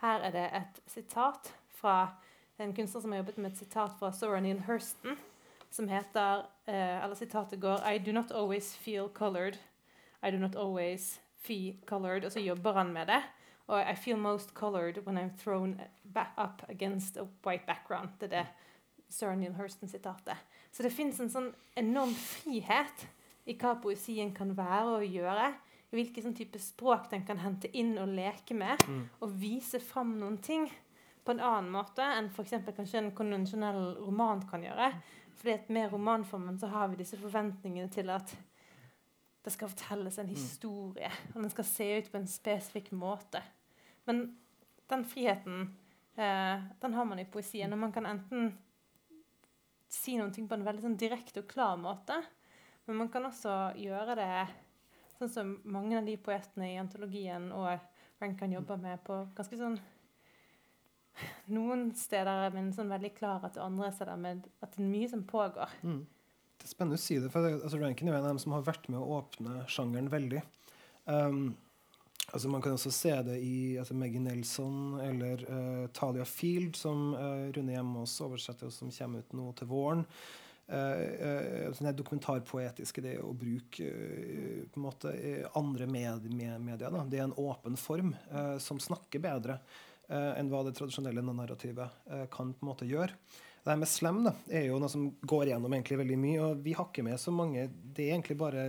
[0.01, 1.97] her er det et sitat fra
[2.59, 5.17] en kunstner som har jobbet med et sitat fra Sora Neil Hurston,
[5.69, 9.57] som heter eh, Eller sitatet går I do not always feel colored.
[10.23, 12.25] I do not always feel colored.
[12.25, 13.21] Og så jobber han med det.
[13.69, 15.79] Og I feel most colored when I'm thrown
[16.37, 18.09] up against a white background.
[18.19, 18.47] Det er det
[19.09, 20.37] Sir Neil Hurston-sitatet.
[20.71, 23.07] Så det fins en sånn enorm frihet
[23.49, 25.51] i hva poesien kan være og gjøre.
[25.89, 28.81] I hvilken sånn type språk den kan hente inn og leke med.
[28.89, 29.05] Mm.
[29.21, 30.67] Og vise fram noen ting
[31.25, 32.57] på en annen måte enn f.eks.
[32.73, 34.91] kanskje en konvensjonell roman kan gjøre.
[35.39, 38.33] Fordi at Med romanformen så har vi disse forventningene til at
[39.45, 41.09] det skal fortelles en historie.
[41.33, 43.41] Og den skal se ut på en spesifikk måte.
[44.09, 44.23] Men
[44.89, 45.67] den friheten
[46.17, 47.73] eh, den har man i poesien.
[47.73, 48.51] Og man kan enten
[49.89, 52.19] si ting på en veldig sånn direkte og klar måte,
[52.85, 54.33] men man kan også gjøre det
[55.17, 57.71] sånn som mange av de poetene i antologien og
[58.19, 59.79] Rankan jobber med på ganske sånn
[61.51, 65.09] Noen steder men en sånn veldig klar at andre steder med at det er mye
[65.11, 65.73] som pågår.
[65.83, 66.05] Mm.
[66.59, 68.63] Det er spennende å si det, for altså, Rankin er en av dem som har
[68.67, 70.43] vært med å åpne sjangeren veldig.
[71.11, 71.57] Um,
[72.33, 77.13] altså Man kan også se det i altså Maggie Nelson eller uh, Talia Field, som
[77.13, 80.05] uh, Rune Hjemås oversetter, og som kommer ut nå til våren.
[80.69, 85.13] Uh, uh, dokumentarpoetiske, det å bruke uh, på en måte
[85.57, 86.93] andre med, med, medier.
[86.93, 87.05] Da.
[87.09, 88.13] Det er en åpen form
[88.61, 89.59] som snakker bedre
[90.09, 91.97] enn hva det tradisjonelle narrativet
[92.33, 93.13] kan på en måte gjøre.
[93.61, 96.63] Det her med slem da, er jo noe som går gjennom egentlig veldig mye, og
[96.65, 98.63] vi har ikke med så mange Det er egentlig bare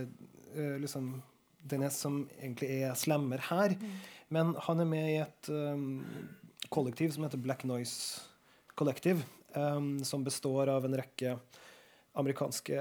[0.53, 1.15] liksom
[1.61, 3.69] den som egentlig er slemmer her.
[3.77, 3.95] Mm.
[4.31, 6.03] Men han er med i et um,
[6.71, 8.21] kollektiv som heter Black Noise
[8.79, 9.21] Collective,
[9.53, 11.37] um, som består av en rekke
[12.19, 12.77] amerikanske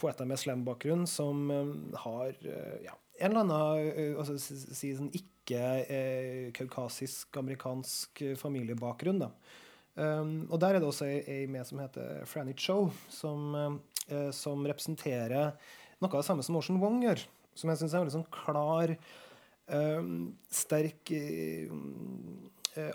[0.00, 3.60] poeter med slem-bakgrunn som um, har uh, ja, en eller annen
[3.94, 7.42] uh, altså, si, sånn ikke-kaukasisk uh,
[8.40, 9.20] familiebakgrunn.
[9.26, 9.30] da.
[9.94, 14.30] Um, og der er det også ei, ei med som heter Franny Cho, som, uh,
[14.34, 15.54] som, representerer
[16.02, 17.22] noe av det samme som Ocean Wong gjør.
[17.54, 18.94] Som jeg syns er veldig sånn klar,
[19.70, 20.10] um,
[20.50, 21.12] sterk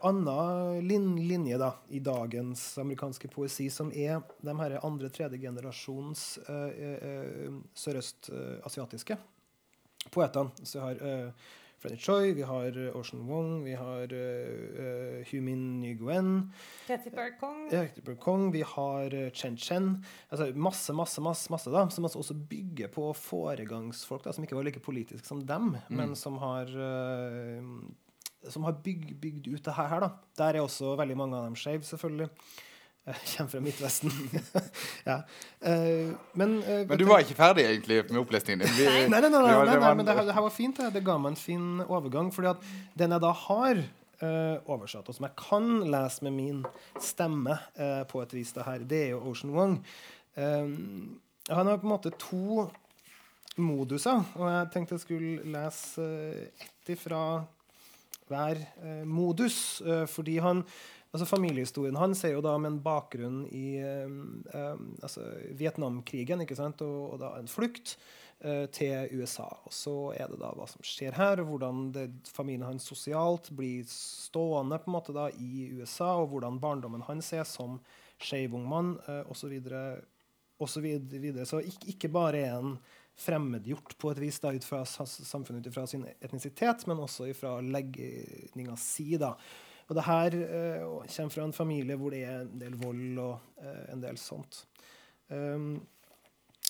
[0.03, 6.25] annen uh, linje da, i dagens amerikanske poesi, som er de her andre-tredje generasjons
[7.85, 9.17] sørøstasiatiske
[10.11, 10.67] poetene.
[10.67, 11.31] Så jeg har
[11.79, 16.33] Freddy Choi, vi har Ocean Wong, vi har uh, Humin Nguyen.
[16.89, 17.13] Betty
[18.19, 18.51] Kong.
[18.51, 19.87] Vi har uh, Chen Chen.
[20.29, 24.67] Altså masse, masse, masse, masse da, som også bygger på foregangsfolk da, som ikke var
[24.67, 25.95] like politiske som dem, mm.
[26.01, 27.63] men som har uh,
[28.47, 29.99] som har bygd, bygd ut det her.
[29.99, 30.11] da.
[30.37, 32.29] Der er også veldig mange av dem skeive, selvfølgelig.
[33.25, 34.11] Jeg kommer fra Midtvesten.
[35.09, 35.21] ja.
[35.65, 38.89] uh, men, uh, men du var ikke ferdig egentlig med opplesningen din?
[39.09, 40.77] nei, nei, nei, nei, nei, nei, men det det her, var fint.
[40.77, 40.91] Det.
[40.97, 42.33] det ga meg en fin overgang.
[42.33, 42.67] fordi at
[42.99, 46.61] den jeg da har uh, oversatt, og som jeg kan lese med min
[47.01, 47.57] stemme
[48.09, 49.79] på et vis, det her, det er jo Ocean Wong.
[50.35, 52.67] han har på en måte to
[53.57, 56.05] moduser, og jeg tenkte jeg skulle lese
[56.61, 57.41] ett ifra
[58.29, 58.61] hver
[59.09, 60.61] modus, fordi han
[61.09, 65.23] Altså Familiehistorien hans er jo da med en bakgrunn i um, um, altså
[65.57, 66.83] Vietnamkrigen ikke sant?
[66.85, 67.95] Og, og, da en flukt
[68.45, 69.47] uh, til USA.
[69.65, 73.49] Og så er det da hva som skjer her, og hvordan det, familien hans sosialt
[73.57, 77.79] blir stående på en måte da i USA, og hvordan barndommen hans er som
[78.21, 79.57] skeiv ung mann, uh, osv.
[80.69, 81.45] Så, videre.
[81.47, 82.75] så ikke, ikke bare er en
[83.19, 87.57] fremmedgjort på et vis da, ut fra samfunnet ut fra sin etnisitet, men også fra
[87.63, 89.17] legninga si.
[89.19, 89.33] da,
[89.89, 93.63] og det her uh, kommer fra en familie hvor det er en del vold og
[93.63, 94.63] uh, en del sånt.
[95.29, 95.79] Um,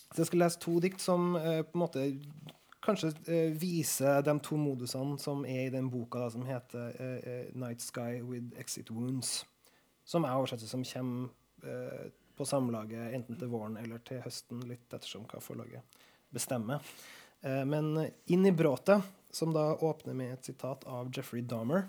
[0.09, 2.05] så jeg skal lese to dikt som eh, på en måte
[2.85, 7.19] kanskje eh, viser de to modusene som er i den boka da, som heter eh,
[7.31, 9.43] eh 'Night Sky with Exit Wounds'.
[10.05, 11.29] Som jeg oversetter som kommer
[11.63, 15.99] eh, på samlaget enten til våren eller til høsten, litt ettersom hva forlaget
[16.33, 16.81] bestemmer.
[17.41, 21.83] Eh, men 'Inn i bråtet', som da åpner med et sitat av Jeffrey Dahmer.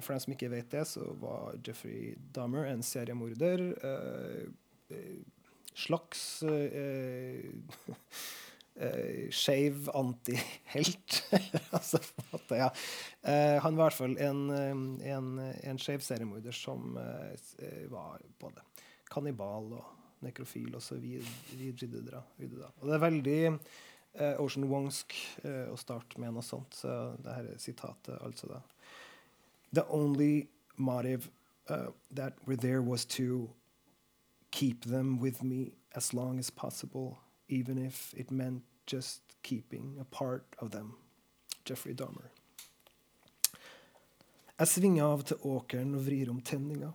[0.00, 3.64] For dem som ikke vet det, så var Jeffrey Dahmer en seriemorder.
[3.84, 5.20] Eh, eh,
[5.74, 7.44] slags eh,
[8.74, 11.22] eh, skeiv antihelt.
[11.70, 11.98] altså,
[12.50, 12.70] ja.
[13.22, 18.22] Eh, han var i hvert fall en, eh, en, en skeiv seriemorder som eh, var
[18.40, 18.64] både
[19.10, 22.22] kannibal og nekrofil og så videre.
[22.38, 22.72] videre.
[22.80, 23.40] Og det er veldig
[24.38, 25.10] Ocean Wongsk
[25.42, 26.76] å starte med noe sånt.
[26.78, 26.88] Så
[27.20, 28.60] det her er sitatet altså da.
[29.74, 31.30] The only motive
[31.68, 33.50] uh, that were there was to
[34.50, 40.04] keep them with me as long as possible, even if it meant just keeping a
[40.04, 40.94] part of them.
[41.64, 42.30] Jeffrey Dahmer.
[44.58, 46.92] Jeg svinger av til åkeren og vrir om tenninga.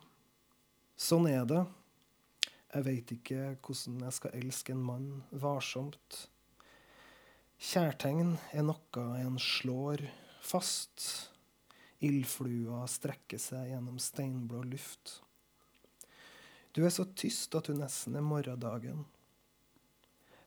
[0.96, 1.66] Sånn er det.
[2.70, 5.10] Jeg veit ikke hvordan jeg skal elske en mann
[5.44, 6.22] varsomt.
[7.60, 10.06] Kjærtegn er noe en slår
[10.46, 11.04] fast.
[12.00, 15.18] Ildflua strekker seg gjennom steinblå luft.
[16.72, 19.02] Du er så tyst at du nesten er morgendagen.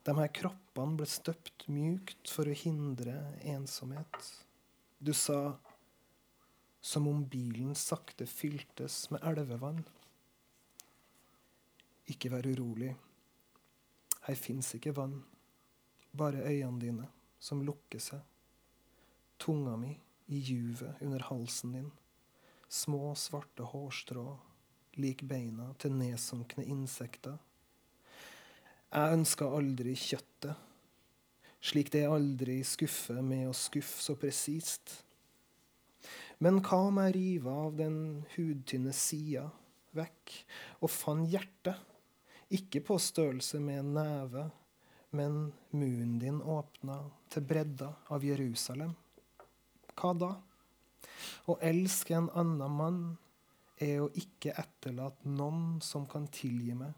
[0.03, 3.19] De her kroppene ble støpt mjukt for å hindre
[3.53, 4.17] ensomhet.
[4.99, 5.59] Du sa
[6.83, 9.83] som om bilen sakte fyltes med elvevann.
[12.11, 12.95] Ikke vær urolig.
[14.25, 15.21] Her fins ikke vann.
[16.17, 17.11] Bare øynene dine
[17.43, 18.25] som lukker seg.
[19.43, 19.93] Tunga mi
[20.33, 21.91] i juvet under halsen din.
[22.73, 24.27] Små, svarte hårstrå
[25.01, 27.39] lik beina til nedsunkne insekter.
[28.93, 30.57] Jeg ønska aldri kjøttet,
[31.65, 34.99] slik det aldri skuffer med å skuffe så presist.
[36.43, 37.99] Men hva om jeg river av den
[38.35, 39.47] hudtynne sida
[39.97, 40.35] vekk
[40.83, 41.79] og fant hjertet,
[42.53, 44.49] ikke på størrelse med en neve,
[45.17, 45.39] men
[45.73, 46.99] munnen din åpna
[47.33, 48.93] til bredda av Jerusalem?
[49.99, 50.33] Hva da?
[51.51, 53.01] Å elske en annen mann
[53.83, 56.93] er å ikke etterlate noen som kan tilgi meg.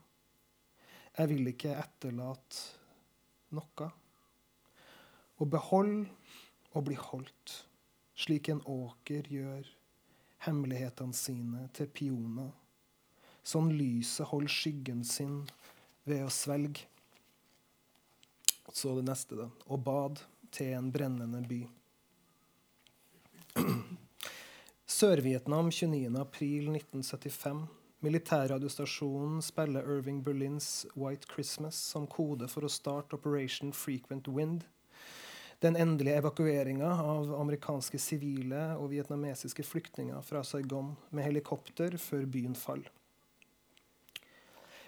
[1.14, 3.88] Jeg vil ikke etterlate noe.
[5.34, 6.10] Å beholde
[6.74, 7.54] og bli holdt,
[8.18, 9.68] slik en åker gjør
[10.46, 12.50] hemmelighetene sine til pioner.
[13.44, 15.42] Sånn lyset holder skyggen sin
[16.08, 16.86] ved å svelge.
[18.74, 19.48] Så det neste, da.
[19.70, 20.22] Og bad
[20.54, 21.60] til en brennende by.
[24.94, 27.64] Sør-Vietnam 29.4.1975.
[27.98, 34.62] Militærradiostasjonen spiller Irving Berlins White Christmas som kode for å starte Operation Frequent Wind.
[35.66, 42.54] Den endelige evakueringa av amerikanske sivile og vietnamesiske flyktninger fra Saigon med helikopter før byen
[42.54, 42.94] faller.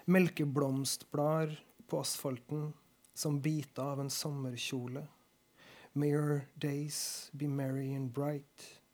[0.07, 1.59] Melkeblomstblader
[1.91, 2.69] på asfalten
[3.11, 5.09] som biter av en sommerkjole.
[5.99, 8.86] May your days be merry and bright.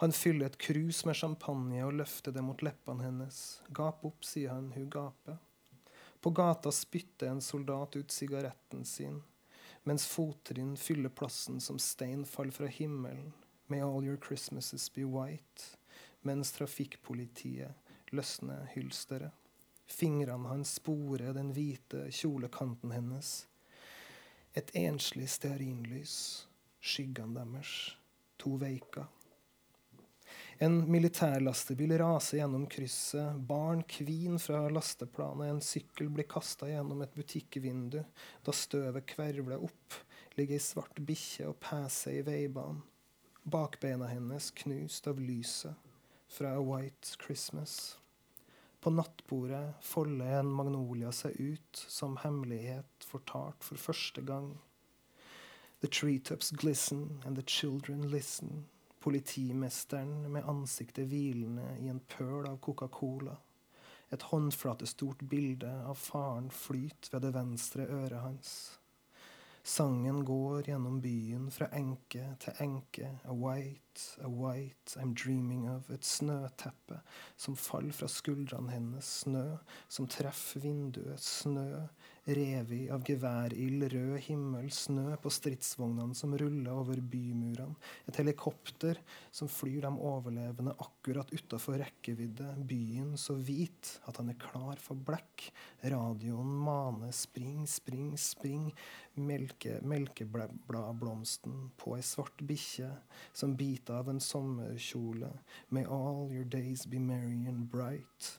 [0.00, 3.38] Han fyller et krus med champagne og løfter det mot leppene hennes.
[3.74, 5.40] Gap opp, sier han, hun gaper.
[6.22, 9.16] På gata spytter en soldat ut sigaretten sin,
[9.82, 13.32] mens fottrinn fyller plassen som stein faller fra himmelen.
[13.66, 15.66] May all your Christmases be white.
[16.22, 19.34] Mens trafikkpolitiet løsner hylsteret.
[19.86, 23.48] Fingrene hans sporer den hvite kjolekanten hennes.
[24.54, 26.46] Et enslig stearinlys.
[26.78, 27.96] Skyggene deres.
[28.38, 29.10] To veiker.
[30.58, 33.36] En militærlastebil raser gjennom krysset.
[33.46, 35.52] Barn kvin fra lasteplanet.
[35.52, 38.00] En sykkel blir kasta gjennom et butikkvindu.
[38.42, 39.98] Da støvet kvervler opp,
[40.34, 42.82] ligger ei svart bikkje og peser i veibanen.
[43.48, 45.78] Bakbeina hennes knust av lyset
[46.28, 47.96] fra A White Christmas.
[48.80, 54.56] På nattbordet folder en magnolia seg ut som hemmelighet fortalt for første gang.
[55.80, 58.66] The treetops glisten and the children listen.
[59.00, 63.36] Politimesteren med ansiktet hvilende i en pøl av Coca-Cola.
[64.10, 68.52] Et håndflatestort bilde av faren flyt ved det venstre øret hans.
[69.68, 73.10] Sangen går gjennom byen fra enke til enke.
[73.28, 75.90] A white, a white, I'm dreaming of.
[75.90, 77.02] Et snøteppe
[77.36, 79.10] som faller fra skuldrene hennes.
[79.26, 79.58] Snø
[79.88, 81.20] som treffer vinduet.
[81.20, 81.84] Snø
[82.36, 87.76] revet av geværild, rød himmel, snø på stridsvognene som ruller over bymurene,
[88.08, 89.00] et helikopter
[89.34, 94.98] som flyr de overlevende akkurat utafor rekkevidde, byen så hvit at han er klar for
[95.08, 95.48] blekk,
[95.84, 98.68] radioen maner spring, spring, spring,
[99.18, 102.90] melke, melkebladblomsten på ei svart bikkje
[103.32, 105.30] som biter av en sommerkjole,
[105.68, 108.30] may all your days be merry and bright.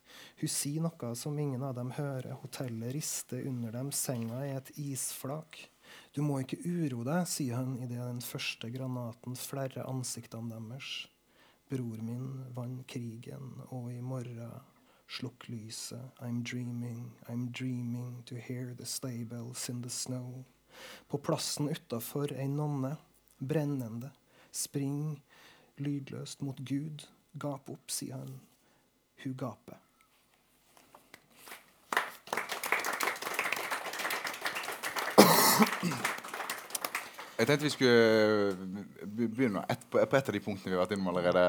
[0.42, 4.74] Hun sier noe som ingen av dem hører, hotellet rister under dem, senga er et
[4.78, 5.70] isflak.
[6.14, 11.08] Du må ikke uro deg, sier han idet den første granaten flerrer ansiktene deres.
[11.70, 14.60] Bror min vant krigen, og i morgen
[15.10, 16.02] slukk lyset.
[16.22, 20.46] I'm dreaming, I'm dreaming to hear the sleigh bells in the snow.
[21.08, 22.96] På plassen utafor ei nonne,
[23.40, 24.12] brennende,
[24.52, 25.20] spring
[25.80, 27.06] lydløst mot Gud.
[27.40, 28.40] Gap opp, sier han.
[29.24, 29.80] Hun gaper.
[37.40, 38.56] Jeg tenkte vi skulle eh,
[39.06, 41.44] begynne et, på, et av de punktene vi har vært innom allerede.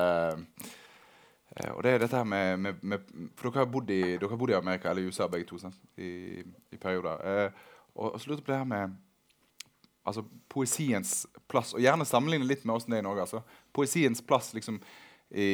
[1.51, 4.31] Eh, og det er dette her med, med, med For dere har, bodd i, dere
[4.31, 5.81] har bodd i Amerika eller USA begge to sant?
[5.99, 7.25] I, i perioder.
[7.27, 7.64] Eh,
[7.97, 8.95] og, og jeg på det her med
[10.09, 11.15] altså, poesiens
[11.51, 11.75] plass.
[11.77, 13.27] Og gjerne sammenligne litt med åssen det er i Norge.
[13.27, 13.43] Altså.
[13.77, 14.81] Poesiens plass liksom,
[15.31, 15.51] i,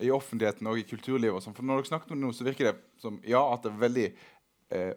[0.00, 1.36] i offentligheten og i kulturlivet.
[1.36, 1.56] Og sånn.
[1.56, 3.84] For når dere snakker om det nå, så virker det som ja, at det er
[3.84, 4.08] veldig
[4.76, 4.92] eh,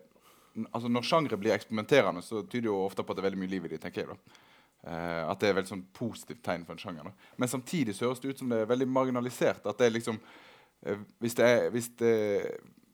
[0.70, 3.54] altså Når sjangre blir eksperimenterende, så tyder jo ofte på at det er veldig mye
[3.56, 3.94] liv i det.
[3.96, 4.18] da.
[4.84, 7.08] Eh, at det er et sånn positivt tegn for en sjanger.
[7.08, 7.32] Da.
[7.40, 9.66] Men samtidig så høres det ut som det er veldig marginalisert.
[9.66, 10.20] At det er liksom
[10.86, 12.16] eh, Hvis det er, hvis det,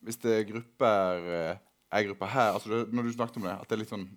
[0.05, 1.55] hvis det er grupper eh,
[1.89, 4.09] er grupper her altså det, Når du snakket om det, at det er litt sånn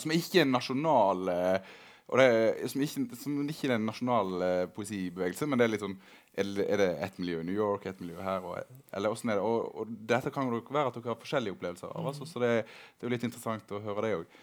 [0.00, 1.72] Som ikke er en nasjonal eh,
[2.12, 5.84] og det som, ikke, som ikke er en nasjonal eh, poesibevegelse, men det er litt
[5.84, 5.96] sånn
[6.36, 8.44] Er det, ett miljø i New York, ett miljø her?
[8.44, 9.44] Og, eller hvordan er det?
[9.46, 12.08] Og, og dette kan jo være at dere har forskjellige opplevelser av.
[12.10, 14.34] Altså, så det, det er jo litt interessant å høre det òg.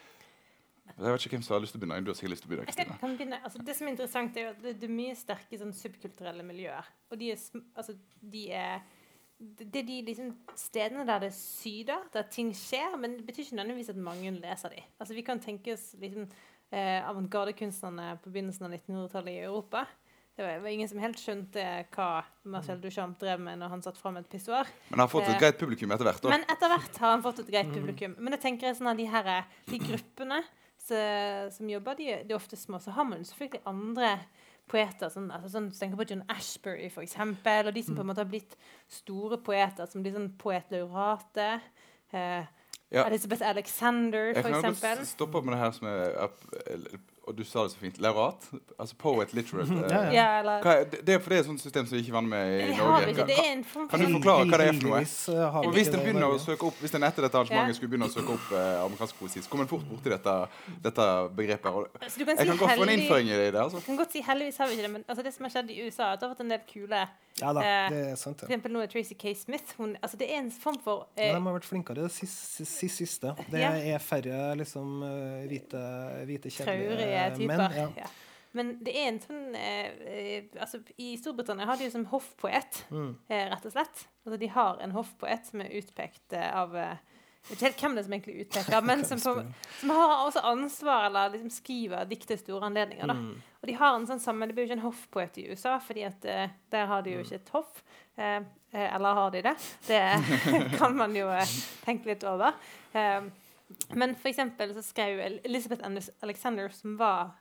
[0.92, 2.00] Jeg vet ikke hvem som har lyst til å begynne.
[2.04, 2.68] Du har sikkert lyst til å begynne.
[2.70, 3.02] Jeg skal, Kristine.
[3.04, 3.42] kan begynne.
[3.48, 6.48] Altså, det som er interessant, er jo at det, det er mye sterke sånn, subkulturelle
[6.48, 6.90] miljøer.
[7.12, 7.96] Og de er, altså,
[8.34, 8.82] de er
[9.42, 13.58] det er de liksom, stedene der det syder, der ting skjer, men det betyr ikke
[13.58, 14.84] nødvendigvis at mange leser de.
[15.00, 16.28] Altså, vi kan tenke oss liksom,
[16.72, 19.86] eh, avantgardekunstnerne på begynnelsen av 1900-tallet i Europa.
[20.38, 22.24] Det var, det var ingen som helt skjønte hva
[22.54, 24.70] Marcel Duchamp drev med når han satt fram et pissoar.
[24.90, 26.22] Men han har fått et Eh, greit publikum etter hvert.
[26.24, 26.30] da.
[26.32, 28.16] Men etter hvert har han fått et greit publikum.
[28.18, 29.32] Men jeg tenker sånn at de her
[29.68, 30.40] de gruppene
[30.82, 31.02] så,
[31.52, 32.80] som jobber, de, de er ofte små.
[32.80, 34.14] Så har man selvfølgelig andre
[34.68, 35.10] poeter.
[35.10, 37.68] Sånn, altså sånn, Du tenker på John Ashbury, for eksempel.
[37.68, 38.56] Og de som på en måte har blitt
[38.88, 41.62] store poeter, som blir sånn poetlaureate.
[42.14, 42.46] Eh,
[42.92, 43.06] Ja.
[43.08, 47.00] Elizabeth Alexander, for kan Jeg kan godt stoppe opp med det her som er
[47.32, 47.96] Og du sa det så fint.
[48.04, 48.44] Laureat.
[48.78, 49.72] Altså poet literate.
[49.72, 50.12] eh, Ja, ja.
[50.12, 52.02] Ja, eller Hva er, det, det er for det er et sånt system som vi
[52.04, 53.38] ikke er vant med i Norge.
[53.48, 55.00] en form Kan du forklare hva det er for noe?
[55.02, 57.78] Eh, Og hvis en begynner å søke opp Hvis en etter dette arrangementet Ja.
[57.80, 60.36] skulle begynne å søke opp eh, amerikansk poesi, så kommer en fort borti dette,
[60.84, 61.08] dette
[61.40, 61.72] begrepet.
[61.72, 63.56] Og Så du kan jeg si kan godt få en innføring i det.
[63.56, 63.80] Altså.
[63.80, 65.70] Du kan godt si heldigvis har vi ikke det, men altså det som har skjedd
[65.72, 67.08] i USA, er at det har vært en del kule
[67.42, 68.40] Ja da, Eh, det er sant.
[68.44, 69.32] For eksempel nå er Tracy K.
[69.40, 72.58] Smith hun, altså Det er en form for Ja, eh, de har vært flinkere sist,
[72.60, 73.32] det siste.
[73.50, 73.72] Det Ja.
[73.72, 75.80] er færre liksom eh, hvite,
[76.28, 77.58] hvite kjedelige typer.
[77.58, 77.78] menn.
[77.78, 77.88] Ja.
[77.98, 78.08] Ja.
[78.54, 82.82] Men det er en sånn eh, eh, altså I Storbritannia har de jo som hoffpoet,
[82.92, 83.16] Mm.
[83.30, 84.08] eh, rett og slett.
[84.26, 86.98] Altså De har en hoffpoet som er utpekt eh, av eh,
[87.48, 89.46] Jeg vet ikke helt hvem det er som egentlig er utpekt av, men som, på,
[89.80, 93.08] som har også ansvar eller liksom skriver dikt til store anledninger.
[93.08, 93.14] da.
[93.14, 93.42] Mm.
[93.62, 96.04] Og de har en sånn samme, Det blir jo ikke en hoffpoet i USA, fordi
[96.06, 97.04] at eh, der har Mm.
[97.04, 97.84] de jo ikke et hoff.
[98.18, 98.42] Eh,
[98.74, 99.56] eh, eller har de det?
[99.88, 100.04] Det
[100.78, 101.46] kan man jo eh,
[101.86, 102.54] tenke litt over.
[102.94, 103.22] Eh,
[103.96, 107.32] men for eksempel så skrev Elisabeth Elizabeth Anders- Alexander, som var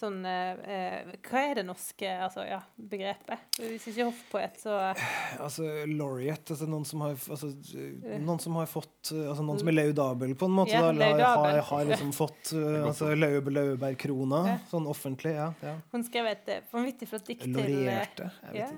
[0.00, 3.42] sånn eh, eh, Hva er det norske altså, ja, begrepet?
[3.58, 4.72] Hvis ikke hoffpoet, så
[5.44, 8.16] Altså laureate, altså noen som har altså, Eh.
[8.24, 10.72] Noen som har fått uh, altså Noen som er laudabel, på en måte.
[10.72, 12.52] Ja, da, eller har, har liksom fått
[12.88, 14.58] altså, Laube Lauberg-krona, Ja.
[14.70, 15.34] sånn offentlig.
[15.36, 15.76] Ja, ja.
[15.92, 18.30] Hun skrev et eh, vanvittig flott dikt til, eh, Laureerte.
[18.56, 18.70] Ja.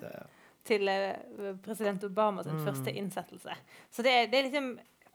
[0.64, 2.64] til eh, president Obamas Mm.
[2.66, 3.54] første innsettelse.
[3.90, 4.72] Så det det er liksom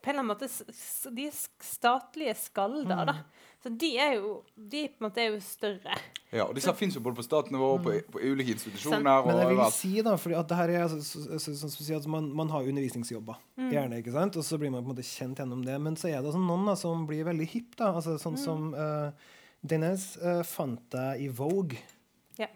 [0.08, 1.26] på en eller annen måte De
[1.67, 3.17] statlige skalder, da.
[3.63, 5.98] Så de er jo De på en måte er jo større.
[6.32, 9.00] Ja, og Disse fins jo både på statsnivå og på, på ulike institusjoner.
[9.04, 9.28] Mm.
[9.28, 11.72] Men jeg vil si da, fordi at det her er altså, så, så, så, sånn
[11.74, 13.72] spesielt at man, man har undervisningsjobber, Mm.
[13.74, 14.36] gjerne, ikke sant?
[14.38, 15.76] Og så blir man på en måte kjent gjennom det.
[15.82, 17.93] Men så er det sånn noen da, som blir veldig hipp, da.
[17.97, 18.22] Altså, Mm.
[18.26, 19.12] sånn som uh,
[19.66, 21.80] Dennis uh, fant deg i Vogue.
[22.38, 22.47] Ja.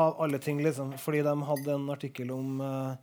[0.00, 0.94] Av alle ting, liksom.
[0.98, 2.96] Fordi de hadde en artikkel om ja,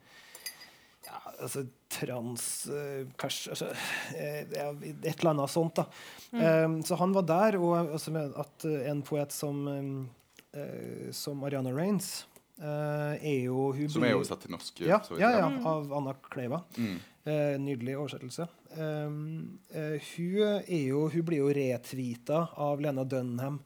[1.42, 3.70] altså trans uh, pers, altså,
[4.16, 5.86] eh, Et eller annet sånt, da.
[6.32, 6.42] Mm.
[6.74, 10.10] Um, så han var der, og altså med at eh, en poet som um,
[10.54, 12.26] eh, Som Ariana Rains
[12.62, 14.82] uh, er jo hun Som er oversatt til norsk.
[14.86, 15.66] ja, ja, ja, Mm.
[15.66, 16.62] av Anna Kleiva.
[16.78, 17.00] Mm.
[17.30, 18.48] Uh, nydelig oversettelse.
[18.78, 23.60] Um, eh, hun, er jo, hun blir jo retweeta av Lena Dunham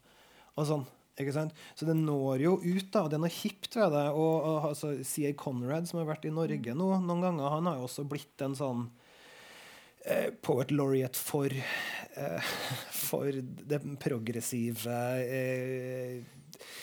[0.57, 0.86] og sånn.
[1.18, 3.03] Så det når jo ut, da.
[3.03, 4.05] og Det er noe hipt ved det.
[4.18, 5.34] Og, og altså, C.A.
[5.38, 8.57] Conrad, som har vært i Norge nå noen ganger, han har jo også blitt en
[8.57, 8.88] sånn
[10.05, 12.53] eh, poet laureate for eh,
[13.03, 16.24] For det progressive eh,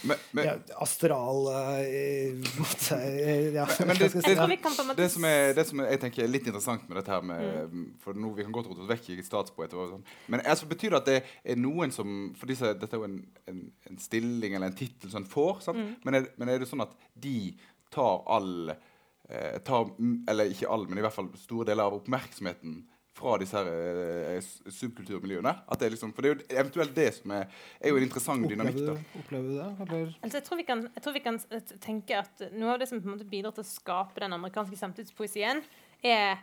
[0.02, 4.34] Men, men, ja, astral uh, måte, eh, ja, Men det- si?
[4.34, 7.26] Måte det som, er, det som er, jeg tenker er litt interessant med dette her
[7.26, 9.74] med, For nå, Vi kan godt rote oss vekk i statspoet.
[9.76, 10.04] sånn.
[10.32, 13.18] Men altså, betyr det at det er noen som for disse, Dette er jo en,
[13.50, 13.60] en,
[13.90, 15.60] en stilling eller en tittel som en får.
[15.68, 15.98] Sant?
[16.04, 17.52] Men, er, men er det sånn at de
[17.92, 22.00] tar all eh, tar, mm, Eller ikke all, men i hvert fall store deler av
[22.00, 22.80] oppmerksomheten
[23.20, 25.52] fra disse her, eh, subkulturmiljøene?
[25.68, 28.06] At det er liksom, for det er jo eventuelt det som er, er jo en
[28.06, 28.80] interessant dynamikk.
[28.86, 28.94] Da.
[29.20, 29.68] opplever du det?
[29.86, 30.14] Eller?
[30.20, 31.40] Altså, jeg, tror vi kan, jeg tror vi kan
[31.84, 34.80] tenke at noe av det som på en måte bidrar til å skape den amerikanske
[34.80, 35.62] samtidspoesien,
[36.00, 36.40] er,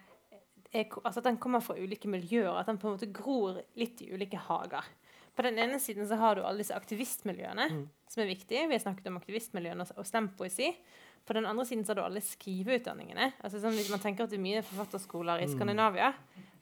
[0.71, 2.53] er altså at den kommer fra ulike miljøer.
[2.55, 4.85] At den på en måte gror litt i ulike hager.
[5.37, 7.67] På den ene siden så har du alle disse aktivistmiljøene,
[8.09, 8.65] som er viktige.
[8.65, 10.71] Vi har snakket om aktivistmiljøene og, og stempoesi.
[11.27, 13.33] På den andre siden så har du alle skriveutdanningene.
[13.43, 16.13] Altså sånn, hvis man tenker at det er mye forfatterskoler i Skandinavia,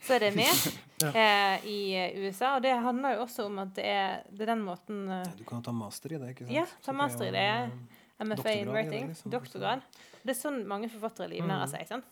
[0.01, 0.49] så er det med
[1.15, 2.55] eh, i eh, USA.
[2.57, 5.43] Og det handler jo også om at det er, det er den måten eh, Du
[5.45, 6.31] kan jo ta master i det.
[6.33, 6.55] ikke sant?
[6.57, 7.45] Ja, ta er master i det.
[7.45, 9.07] eh, MFA in writing.
[9.11, 9.31] liksom.
[9.31, 9.81] Doktorgrad.
[10.25, 11.73] Det er sånn mange forfattere livnærer Mm.
[11.75, 11.87] seg.
[11.87, 12.05] sant?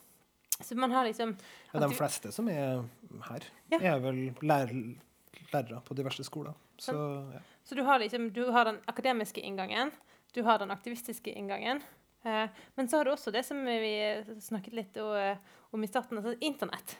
[0.62, 1.36] Så man har liksom
[1.74, 2.84] Ja, de fleste som er
[3.30, 3.41] her,
[3.72, 3.80] Ja.
[3.82, 4.95] er vel lærer,
[5.51, 6.54] lærere på diverse skoler.
[6.78, 6.93] Så
[7.34, 7.39] ja.
[7.66, 9.91] Så du har liksom Du har den akademiske inngangen,
[10.36, 11.82] du har den aktivistiske inngangen.
[12.26, 12.47] Eh,
[12.78, 16.97] men så har du også det som vi snakket litt om i starten, altså internett.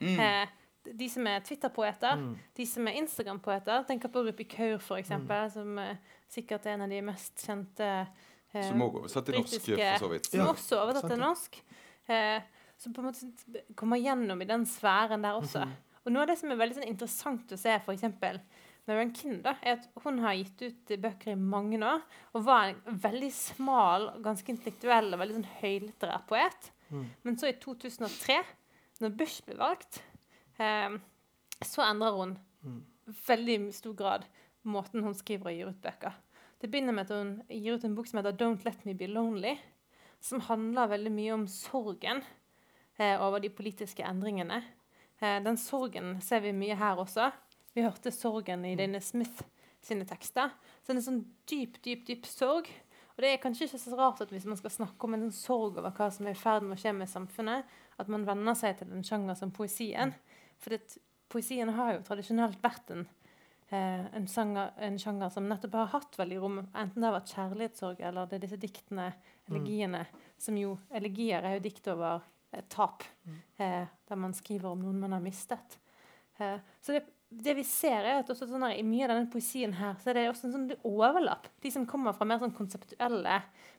[0.00, 0.20] Mm.
[0.20, 0.48] Eh,
[0.96, 2.36] de som er Twitter-poeter, Mm.
[2.56, 3.84] de som er Instagram-poeter.
[3.86, 5.96] Tenk på Rupi Kaur, for eksempel, som eh,
[6.28, 8.06] sikkert er en av de mest kjente
[8.54, 10.26] eh, Som òg oversatt til norsk, for så vidt.
[10.30, 11.60] Som Ja, også er oversatt til norsk.
[12.08, 12.40] Eh,
[12.80, 15.66] som på en måte kommer gjennom i den sfæren der også.
[15.66, 15.76] Mhm.
[16.06, 18.40] Og noe av det som er veldig sånn, interessant å se, f.eks.
[18.90, 22.02] Marianne Kinder, er at hun har gitt ut bøker i mange år,
[22.34, 26.70] og var en veldig smal, ganske intellektuell og veldig sånn høylitterær poet.
[26.90, 27.06] Mm.
[27.22, 28.40] Men så i 2003,
[29.00, 30.02] når Bush ble valgt,
[30.58, 30.98] eh,
[31.64, 32.82] så endrer hun Mm.
[33.26, 34.24] veldig stor grad
[34.64, 36.12] måten hun skriver og gir ut bøker.
[36.60, 39.06] Det begynner med at hun gir ut en bok som heter 'Don't Let Me Be
[39.06, 39.58] Lonely',
[40.20, 42.22] som handler veldig mye om sorgen
[42.98, 44.62] eh, over de politiske endringene.
[45.22, 47.32] Eh, den sorgen ser vi mye her også.
[47.76, 49.44] Vi hørte sorgen i Dane Smith
[49.84, 50.52] sine tekster.
[50.82, 52.70] Så det er en sånn dyp, dyp, dyp sorg.
[53.14, 55.36] Og det er kanskje ikke så rart at hvis man skal snakke om en sånn
[55.36, 58.56] sorg over hva som er i ferd med å skje med samfunnet, at man venner
[58.56, 60.14] seg til en sjanger som poesien.
[60.60, 60.98] For det,
[61.30, 63.04] poesien har jo tradisjonelt vært en,
[63.68, 67.34] eh, en, sanger, en sjanger som nettopp har hatt veldig rom, enten det har vært
[67.36, 69.12] kjærlighetssorg eller det er disse diktene,
[69.50, 70.04] elegiene,
[70.38, 73.04] som jo Elegier er jo dikt over eh, tap,
[73.58, 75.78] eh, der man skriver om noen man har mistet.
[76.40, 79.74] Eh, så det, det vi ser, er at sånn her, i mye av denne poesien
[79.78, 81.46] her, så er det også en sånn overlapp.
[81.62, 83.36] De som kommer fra mer sånn konseptuelle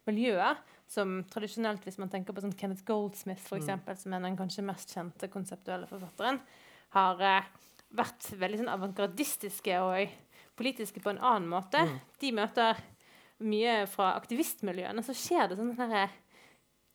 [0.07, 0.59] miljøer,
[0.91, 4.63] som tradisjonelt, hvis man tenker på sånn Kenneth Goldsmith, for eksempel, som er den kanskje
[4.67, 6.39] mest kjente konseptuelle forfatteren,
[6.95, 7.51] har eh,
[7.95, 10.15] vært veldig sånn avantgardistiske og
[10.59, 11.83] politiske på en annen måte.
[12.23, 12.79] De møter
[13.43, 16.11] mye fra aktivistmiljøene, så skjer det sånn her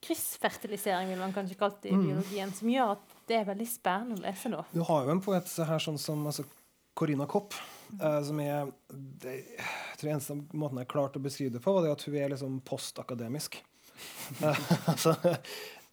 [0.07, 4.20] kryssfertilisering, vil man kanskje kalle det i biologien, som gjør at det er veldig spennende
[4.20, 4.62] å lese nå.
[4.72, 6.47] Du har jo en poet her sånn som altså,
[6.97, 7.57] Corina Kopp,
[8.03, 11.87] Uh, som er det, Jeg tror eneste måten jeg klarte å beskrive det på, var
[11.87, 13.61] det at hun er liksom postakademisk.
[14.91, 15.14] Altså,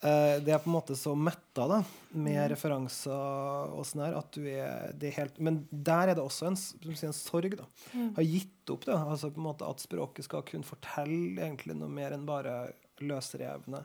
[0.03, 1.77] eh, det er på en måte så metta da,
[2.19, 6.25] med referanser og sånn her, at du er, det er helt Men der er det
[6.25, 6.57] også en,
[6.91, 7.55] en sorg.
[7.61, 7.69] da.
[8.17, 8.97] Har gitt opp det.
[8.97, 12.57] altså på en måte At språket skal kunne fortelle egentlig noe mer enn bare
[13.01, 13.83] løsrevne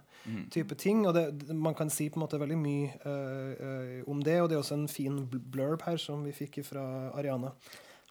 [0.52, 1.06] type ting.
[1.08, 4.58] Og det, man kan si på en måte veldig mye uh, om det, og det
[4.58, 6.84] er også en fin blurb her som vi fikk fra
[7.14, 7.54] Ariana.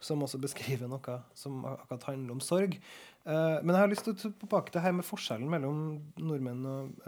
[0.02, 2.78] Som også beskriver noe som akkurat handler om sorg.
[3.26, 5.80] Uh, men jeg har lyst til å tilbake til det her med forskjellen mellom
[6.22, 7.08] nordmenn og,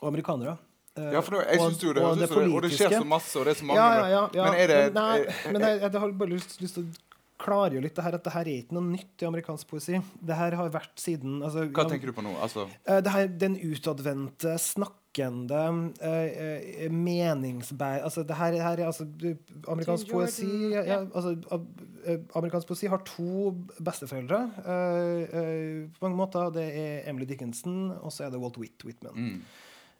[0.00, 0.56] og amerikanere.
[0.94, 3.48] Ja, for jeg syns jo det, og jeg det, og det skjer så masse, og
[3.48, 4.44] det er så mange Ja, ja, ja, ja.
[4.44, 7.13] Men er det men, nei, men jeg, jeg har bare lyst, lyst til å
[7.44, 10.00] klargjøre litt det her, at det her er ikke noe nytt i amerikansk poesi.
[10.20, 12.34] Det her har vært siden altså, Hva tenker du på nå?
[12.44, 15.60] Altså, Eh, det her, den utadvendte, snakkende,
[16.02, 18.00] uh, meningsbær...
[18.06, 19.06] Altså, det her, her er altså
[19.70, 20.96] Amerikansk poesi ja, ja.
[21.14, 21.36] altså,
[22.34, 26.50] Amerikansk poesi har to besteforeldre uh, uh, på mange måter.
[26.56, 29.14] Det er Emily Dickinson, og så er det Walt Whit Whitman.
[29.14, 29.38] mm.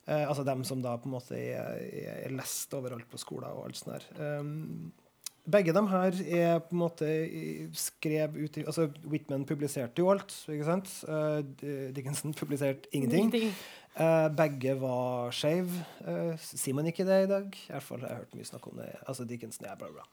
[0.04, 1.78] Eh, altså dem som da på en måte er,
[2.26, 4.38] er lest overalt på skoler og alt sånt der.
[4.40, 4.92] Um,
[5.44, 7.08] begge de her er på en måte
[7.76, 10.92] skrev ut i altså Whitman publiserte jo alt, ikke sant?
[11.08, 11.40] Uh,
[11.94, 13.52] Dickinson publiserte ingenting.
[13.94, 15.70] Uh, begge var skeive.
[16.02, 17.46] Uh, sier man ikke det i dag?
[17.46, 18.88] I hvert fall har jeg hørt mye snakk om det.
[19.04, 20.08] Altså Dickinson, er bra, bra.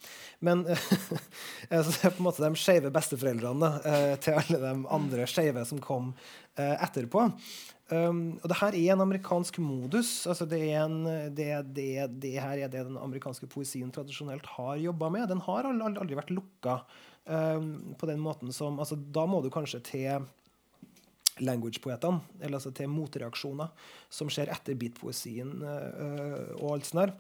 [0.46, 3.72] Men eh, så det er på en måte de skeive besteforeldrene
[4.22, 6.12] til alle de andre skeive som kom
[6.62, 7.26] etterpå.
[7.92, 10.26] Um, og det her er en amerikansk modus.
[10.28, 11.04] altså Det, er en,
[11.36, 11.90] det, det,
[12.24, 15.28] det her er det den amerikanske poesien tradisjonelt har jobba med.
[15.28, 16.78] Den har aldri, vært lukka
[17.26, 20.30] um, på den måten som altså Da må du kanskje til
[21.42, 23.72] language-poetene, eller altså til motreaksjoner
[24.14, 27.16] som skjer etter beat-poesien uh, og alt sånt der.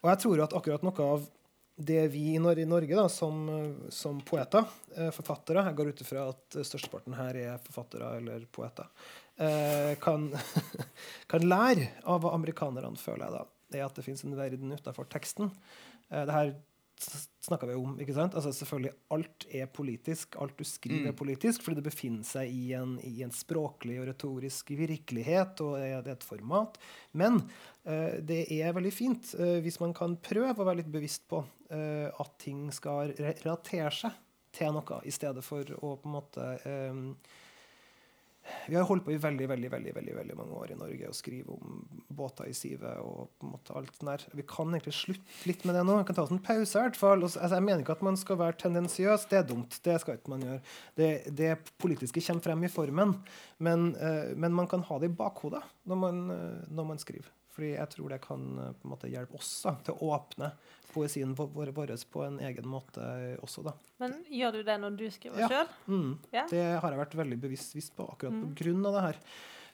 [0.00, 1.28] Og jeg tror at akkurat noe av
[1.76, 3.42] det vi i Nor i Norge da, som,
[3.92, 4.64] som poeter,
[4.96, 8.88] uh, forfattere Jeg går ut ifra at størsteparten her er forfattere eller poeter.
[9.42, 10.30] Eh, kan,
[11.32, 13.44] kan lære av hva amerikanerne føler jeg da,
[13.76, 15.52] er at det fins en verden utafor teksten.
[16.10, 16.56] Eh, det her
[17.44, 17.96] snakka vi om.
[18.00, 18.34] ikke sant?
[18.34, 20.36] Altså selvfølgelig Alt er politisk.
[20.40, 21.16] Alt du skriver, er Mm.
[21.16, 25.92] politisk, fordi det befinner seg i en, i en språklig og retorisk virkelighet, og det
[25.92, 26.78] er et format.
[27.12, 27.42] Men
[27.84, 31.44] uh, det er veldig fint uh, hvis man kan prøve å være litt bevisst på
[31.44, 34.16] uh, at ting skal relatere seg
[34.56, 36.44] til noe, i stedet for å på en måte
[38.66, 41.16] vi har holdt på i veldig veldig, veldig, veldig, veldig mange år i Norge å
[41.16, 41.80] skrive om
[42.18, 44.26] båter i sivet og på en måte alt den der.
[44.38, 45.98] Vi kan egentlig slutte litt med det nå.
[46.00, 46.72] Vi kan ta oss en pause.
[46.78, 47.22] i hvert fall.
[47.26, 49.28] Altså, jeg mener ikke at man skal være tendensiøs.
[49.30, 49.78] Det er dumt.
[49.84, 50.60] Det skal ikke man gjøre.
[50.98, 53.16] Det, det politiske kommer frem i formen.
[53.58, 57.35] Men, uh, men man kan ha det i bakhodet når man, uh, når man skriver.
[57.56, 60.50] Fordi jeg tror det kan eh, på en måte hjelpe oss da, til å åpne
[60.92, 63.00] poesien vår, vår på en egen måte
[63.44, 63.64] også.
[63.64, 63.72] da.
[64.00, 65.48] Men gjør du det når du skriver Ja.
[65.48, 65.68] sjøl?
[65.88, 66.12] Mm.
[66.32, 66.46] Ja.
[66.52, 68.42] Det har jeg vært veldig bevisst visst på akkurat Mm.
[68.44, 69.16] på grunn av det her.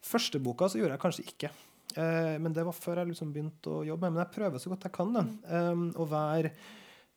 [0.03, 1.51] Første boka så gjorde jeg kanskje ikke.
[1.97, 4.87] Eh, men det var før jeg liksom begynte å jobbe Men jeg prøver så godt
[4.87, 5.12] jeg kan.
[5.12, 5.24] Da.
[5.70, 6.51] Um, å være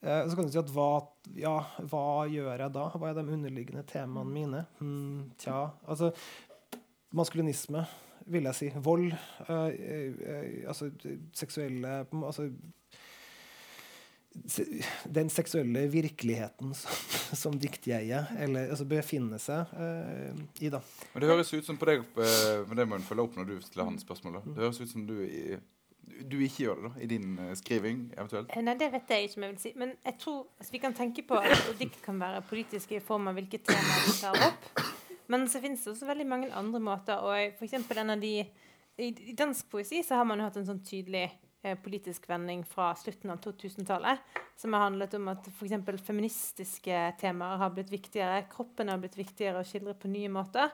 [0.03, 2.89] eh, Så kan du si at hva, ja, hva gjør jeg da?
[2.91, 4.65] Hva er de underliggende temaene mine?
[4.79, 6.11] Hmm, tja, altså
[7.15, 7.85] Maskulinisme,
[8.25, 8.71] vil jeg si.
[8.81, 9.11] Vold.
[9.49, 10.89] eh, eh, altså
[11.37, 12.49] seksuelle altså,
[14.47, 16.91] se- den seksuelle virkeligheten som,
[17.43, 20.69] som diktjeget eller, altså befinner seg uh, i.
[20.73, 20.81] da.
[21.13, 23.45] Men det høres ut som på deg uh, Men det må en følge opp når
[23.53, 24.39] du stiller han spørsmål.
[24.41, 24.43] da.
[24.57, 25.59] Det høres ut som du, i-
[26.25, 28.51] du ikke gjør det da, i din uh, skriving, eventuelt.
[28.61, 29.71] Nei, det vet jeg ikke om jeg vil si.
[29.81, 33.31] Men jeg tror altså, vi kan tenke på at dikt kan være politiske i form
[33.31, 34.69] av hvilke temaer de tar opp.
[35.31, 37.21] Men så finnes det også veldig mange andre måter.
[37.25, 38.37] Og for eksempel en av de
[38.95, 41.25] i, dansk poesi så har man jo hatt en sånn tydelig
[41.65, 44.21] eh, politisk vending fra slutten av 2000-tallet.
[44.55, 46.05] Som har handlet om at f.eks.
[46.05, 48.45] feministiske temaer har blitt viktigere.
[48.51, 50.71] Kroppen har blitt viktigere å skildre på nye måter.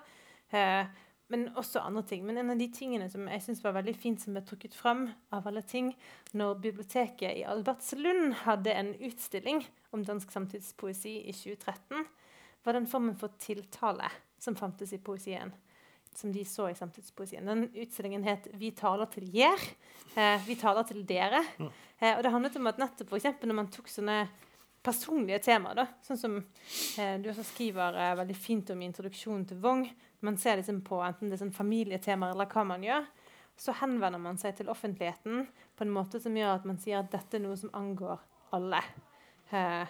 [0.54, 0.84] Eh,
[1.32, 2.26] men også andre ting.
[2.28, 5.06] Men en av de tingene som jeg synes var veldig fint, som ble trukket fram
[5.34, 5.94] av alle ting,
[6.38, 9.64] når biblioteket i Albertslund hadde en utstilling
[9.96, 12.04] om dansk samtidspoesi i 2013,
[12.68, 14.12] var den formen for tiltale
[14.42, 15.54] som fantes i poesien.
[16.18, 17.46] Som de så i samtidspoesien.
[17.48, 19.76] Den utstillingen het 'Vi taler til jer'.
[20.18, 21.44] Eh, vi taler til dere.
[22.02, 24.28] Eh, og det handlet om at nettopp for eksempel når man tok sånne
[24.84, 26.38] personlige temaer, da, sånn som
[26.98, 29.86] eh, du også skriver eh, veldig fint om i introduksjonen til Vong,
[30.26, 33.06] man ser liksom på enten det er sånn familietemaer eller hva man gjør,
[33.62, 35.46] så henvender man seg til offentligheten
[35.78, 38.22] på en måte som gjør at man sier at dette er noe som angår
[38.58, 38.82] alle.
[39.54, 39.86] Eh,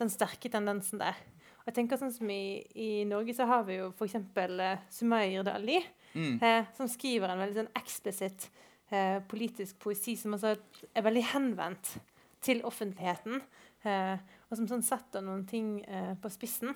[0.00, 1.18] den sterke tendensen der.
[1.62, 4.16] Og jeg tenker sånn som I, i Norge så har vi jo f.eks.
[4.36, 5.80] Uh, Sumair Dali,
[6.12, 6.34] Mm.
[6.42, 8.42] uh, som skriver en veldig sånn eksplisitt
[8.92, 10.50] uh, politisk poesi som altså
[10.92, 11.94] er veldig henvendt
[12.44, 13.38] til offentligheten,
[13.86, 14.18] uh,
[14.50, 16.74] og som sånn setter noen ting eh, på spissen.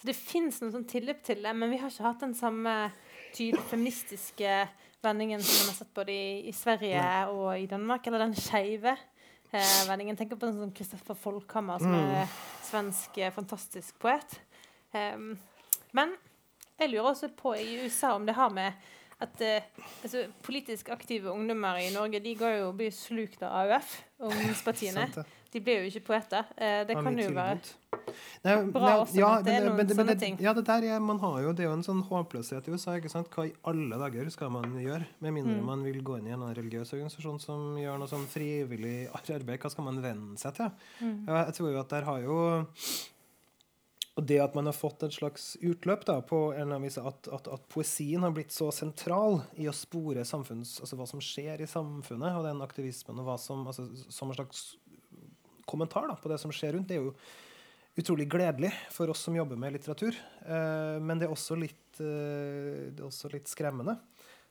[0.00, 2.72] Så det fins noen sånn tilløp til det, men vi har ikke hatt den samme
[3.36, 4.54] tydelig feministiske
[5.04, 7.04] vendingen som man har sett både i, i Sverige
[7.34, 10.16] og i Danmark, eller den skeive eh, vendingen.
[10.16, 12.32] Tenk på en sånn Kristoffer Folkhammer, som er
[12.66, 14.40] svensk eh, fantastisk poet.
[14.96, 15.34] Em,
[15.96, 16.14] men
[16.76, 18.72] jeg lurer også på i USA om det har med
[19.24, 19.64] at eh,
[20.04, 25.08] altså, politisk aktive ungdommer i Norge de går jo blir slukt av AUF, ungdomspartiene.
[25.56, 26.44] De blir jo ikke poeter.
[26.58, 27.54] Eh, det kan jo være.
[28.44, 30.34] Nei, bra nei, også, ja, det er noen men sånne men ting.
[30.42, 32.98] Ja, det der er, man har jo, det er jo en sånn håpløshet i USA.
[32.98, 33.30] ikke sant?
[33.32, 35.06] Hva i alle dager skal man gjøre?
[35.24, 35.64] Med mindre Mm.
[35.70, 39.08] man vil gå inn i en religiøs organisasjon som gjør noe sånn frivillig
[39.38, 39.62] arbeid.
[39.62, 40.68] Hva skal man venne seg til?
[41.00, 41.18] Mm.
[41.30, 42.38] Jeg tror jo at der har jo
[44.16, 46.96] og det at man har fått et slags utløp da, på en eller annen vis,
[46.96, 51.20] at, at, at poesien har blitt så sentral i å spore samfunns, altså hva som
[51.20, 54.62] skjer i samfunnet, og den aktivismen, og hva som, altså, som en slags
[55.68, 57.12] kommentar da, på det som skjer rundt, det er jo
[57.96, 60.16] utrolig gledelig for oss som jobber med litteratur.
[60.46, 63.98] Eh, men det er litt, eh, det er også litt skremmende.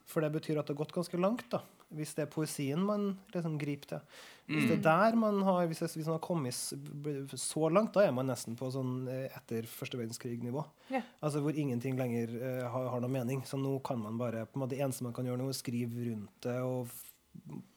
[0.05, 1.63] For det betyr at det har gått ganske langt, da.
[1.93, 3.99] Hvis det er poesien man liksom griper til.
[4.47, 4.67] Hvis Mm.
[4.69, 4.81] det er
[5.11, 8.71] der man har Hvis, hvis man har kommet så langt, da er man nesten på
[8.73, 10.65] sånn eh, etter første verdenskrig-nivå.
[10.91, 11.01] Ja.
[11.21, 13.43] Altså hvor ingenting lenger uh, har, har noe mening.
[13.45, 15.55] Så nå kan man bare på en måte, Det eneste man kan gjøre nå, er
[15.55, 16.87] å skrive rundt det og,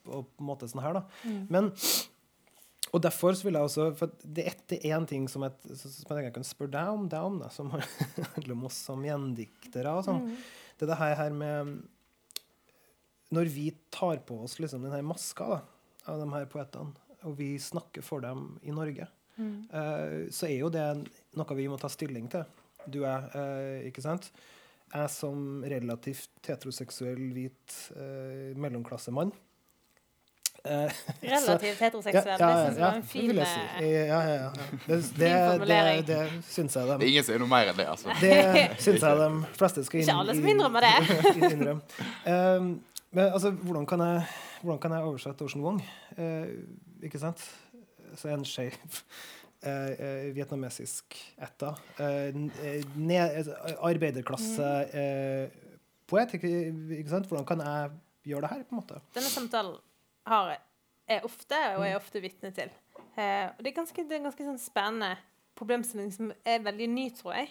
[0.08, 1.04] og på en måte sånn her, da.
[1.24, 1.46] Mm.
[1.50, 1.72] Men
[2.94, 5.52] og derfor så vil jeg også For det er ett- det én ting som, jeg,
[5.76, 7.68] som jeg jeg kan spørre deg om, deg om da, som
[8.34, 9.86] handler om oss som gjendiktere.
[9.92, 10.22] og sånn.
[10.24, 10.36] Mm.
[10.78, 11.82] Det er det her, her med
[13.34, 15.60] Når vi tar på oss liksom denne maska da,
[16.08, 16.94] av de her poetene,
[17.26, 19.08] og vi snakker for dem i Norge,
[19.38, 19.68] Mm.
[19.70, 20.82] uh, så er jo det
[21.38, 22.42] noe vi må ta stilling til.
[22.90, 24.32] Du er, uh, ikke sant?
[24.90, 29.30] Jeg som relativt heteroseksuell, hvit uh, mellomklassemann
[30.64, 30.90] eh,
[31.22, 32.38] Relativt heteroseksuell.
[32.40, 33.62] det syns jeg var en fin si.
[33.84, 34.50] eh, Ja, ja, ja.
[34.88, 36.02] Det, det, det, formulering.
[36.08, 36.18] det,
[36.48, 38.16] syns jeg Det er ingen som er noe mer enn det, altså.
[38.18, 40.96] Det syns jeg de fleste skal Ikke alle som innrømmer det.
[41.52, 42.02] innrømme.
[42.26, 42.72] Um,
[43.10, 44.22] men altså, hvordan kan jeg,
[44.62, 45.80] hvordan kan jeg oversette Ocean Wong?
[46.18, 46.50] Eh,
[47.06, 47.42] ikke sant?
[48.18, 48.74] Så en skeiv
[49.62, 51.74] eh, eh, vietnamesisk etta.
[52.00, 52.28] Eh,
[52.64, 53.52] eh, ned-
[53.84, 55.48] arbeiderklasse eh,
[56.08, 56.50] poet, ikke,
[56.98, 57.26] ikke sant?
[57.30, 57.90] Hvordan kan jeg
[58.32, 59.00] gjøre det her, på en måte?
[59.16, 59.78] Denne samtalen
[60.28, 60.52] har
[61.08, 62.72] jeg ofte, og er ofte vitne til.
[63.16, 65.14] Eh, og det er ganske, det er en ganske sånn spennende
[65.58, 67.48] problemstilling som er veldig ny, tror jeg.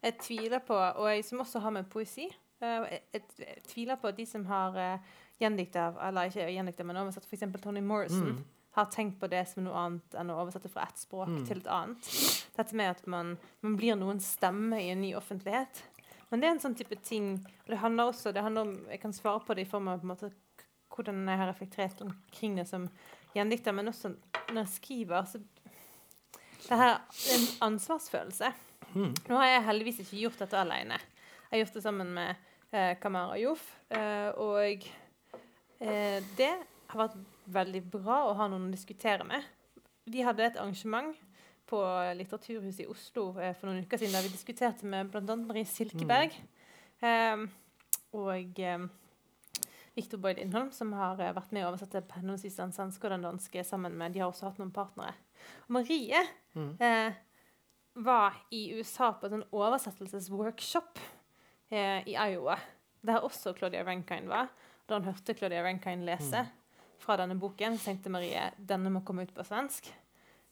[0.00, 2.28] Jeg tviler på, og jeg, som også har med poesi
[2.60, 4.98] jeg, jeg, tviler på at de som har uh,
[5.40, 7.46] gjendikta, eller ikke gjendikta, men oversatt f.eks.
[7.62, 8.44] Tony Morrison, Mm.
[8.76, 11.46] har tenkt på det som noe annet enn å oversette fra ett språk Mm.
[11.46, 12.10] til et annet.
[12.56, 15.82] Dette med at man, man blir noens stemme i en ny offentlighet.
[16.30, 17.32] Men det er en sånn type ting
[17.64, 19.98] og Det handler også det handler om, Jeg kan svare på det i form av
[19.98, 20.30] på en måte,
[20.94, 22.88] hvordan jeg har reflektert omkring det som
[23.34, 24.14] gjendikter, men også
[24.52, 25.22] når jeg skriver.
[25.26, 25.40] så
[26.68, 28.52] det her er en ansvarsfølelse.
[28.94, 29.14] Mm.
[29.28, 30.98] Nå har jeg heldigvis ikke gjort dette alene.
[31.50, 32.36] Jeg har gjort det sammen med
[32.72, 33.64] eh, Kamara Joff.
[33.90, 34.86] Eh, og
[35.80, 36.52] eh, det
[36.90, 37.16] har vært
[37.50, 39.42] veldig bra å ha noen å diskutere med.
[40.10, 41.14] Vi hadde et arrangement
[41.70, 41.78] på
[42.18, 45.36] Litteraturhuset i Oslo eh, for noen uker siden der vi diskuterte med bl.a.
[45.38, 46.34] Marie Silkeberg
[47.06, 47.44] eh,
[48.18, 48.86] og eh,
[49.94, 53.62] Victor Boyd Innholm, som har vært med og oversatt henholdsvis den svenske og den danske
[53.66, 55.14] sammen med De har også hatt noen partnere.
[55.66, 56.72] Og Marie Mm.
[56.82, 57.12] eh,
[58.02, 60.98] var i USA på en sånn oversettelsesworkshop
[61.70, 62.56] eh, i Iowa,
[63.06, 64.50] der også Claudia Rankine var.
[64.86, 66.44] Da hun hørte Claudia Rankine lese
[67.00, 69.88] fra denne boken, tenkte Marie denne må komme ut på svensk.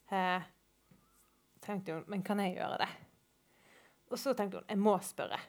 [0.08, 0.48] Eh,
[1.64, 2.90] tenkte hun, men kan jeg gjøre det?
[4.08, 5.40] Og så tenkte hun jeg må spørre.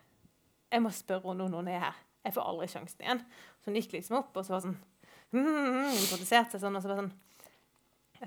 [0.69, 2.05] Jeg må spørre henne når hun er her.
[2.25, 3.25] Jeg får aldri sjansen igjen.
[3.61, 4.77] Så hun gikk liksom opp og så var sånn
[5.31, 7.13] mm, Introduserte seg sånn, og så var sånn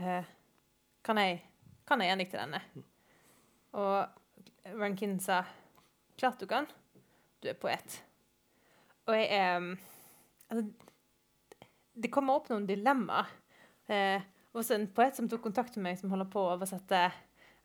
[0.01, 0.31] eh,
[1.05, 1.43] Kan jeg
[1.89, 2.61] kan jeg gjendikte denne?
[3.77, 5.43] Og Rankin sa
[6.17, 6.69] klart du kan.
[7.43, 7.99] Du er poet.
[9.11, 9.73] Og jeg er um,
[10.49, 10.67] altså,
[11.93, 13.31] Det kommer opp noen dilemmaer.
[13.91, 14.23] Eh,
[14.55, 17.01] også en poet som tok kontakt med meg, som holder på å oversette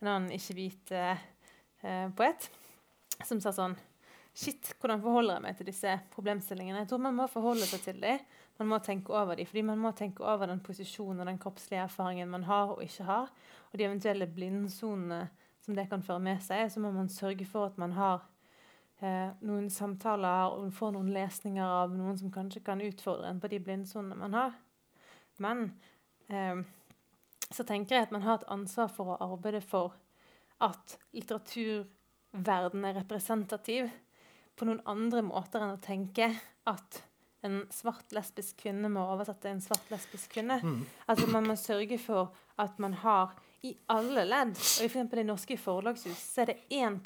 [0.01, 1.21] en annen ikke-hvit eh,
[1.83, 2.49] eh, poet,
[3.25, 3.77] som sa sånn
[4.37, 6.83] Shit, hvordan forholder jeg meg til disse problemstillingene?
[6.83, 8.19] Jeg tror man må forholde seg til dem.
[8.59, 11.87] Man må tenke over dem, fordi man må tenke over den posisjonen og den kroppslige
[11.87, 13.31] erfaringen man har og ikke har,
[13.71, 15.23] og de eventuelle blindsonene
[15.65, 16.69] som det kan føre med seg.
[16.69, 18.27] Så må man sørge for at man har
[19.01, 23.51] eh, noen samtaler og får noen lesninger av noen som kanskje kan utfordre en på
[23.51, 24.57] de blindsonene man har.
[25.43, 25.69] Men
[26.29, 26.63] eh,
[27.49, 29.95] så tenker jeg at man har et ansvar for å arbeide for
[30.63, 33.91] at litteraturverdenen er representativ
[34.57, 36.31] på noen andre måter enn å tenke
[36.67, 37.03] at
[37.45, 40.57] en svart lesbisk kvinne må oversette en svart lesbisk kvinne.
[40.63, 40.81] Mm.
[41.05, 45.57] Altså Man må sørge for at man har i alle ledd, og eksempel i norske
[45.59, 46.99] forlagshus, så er det 1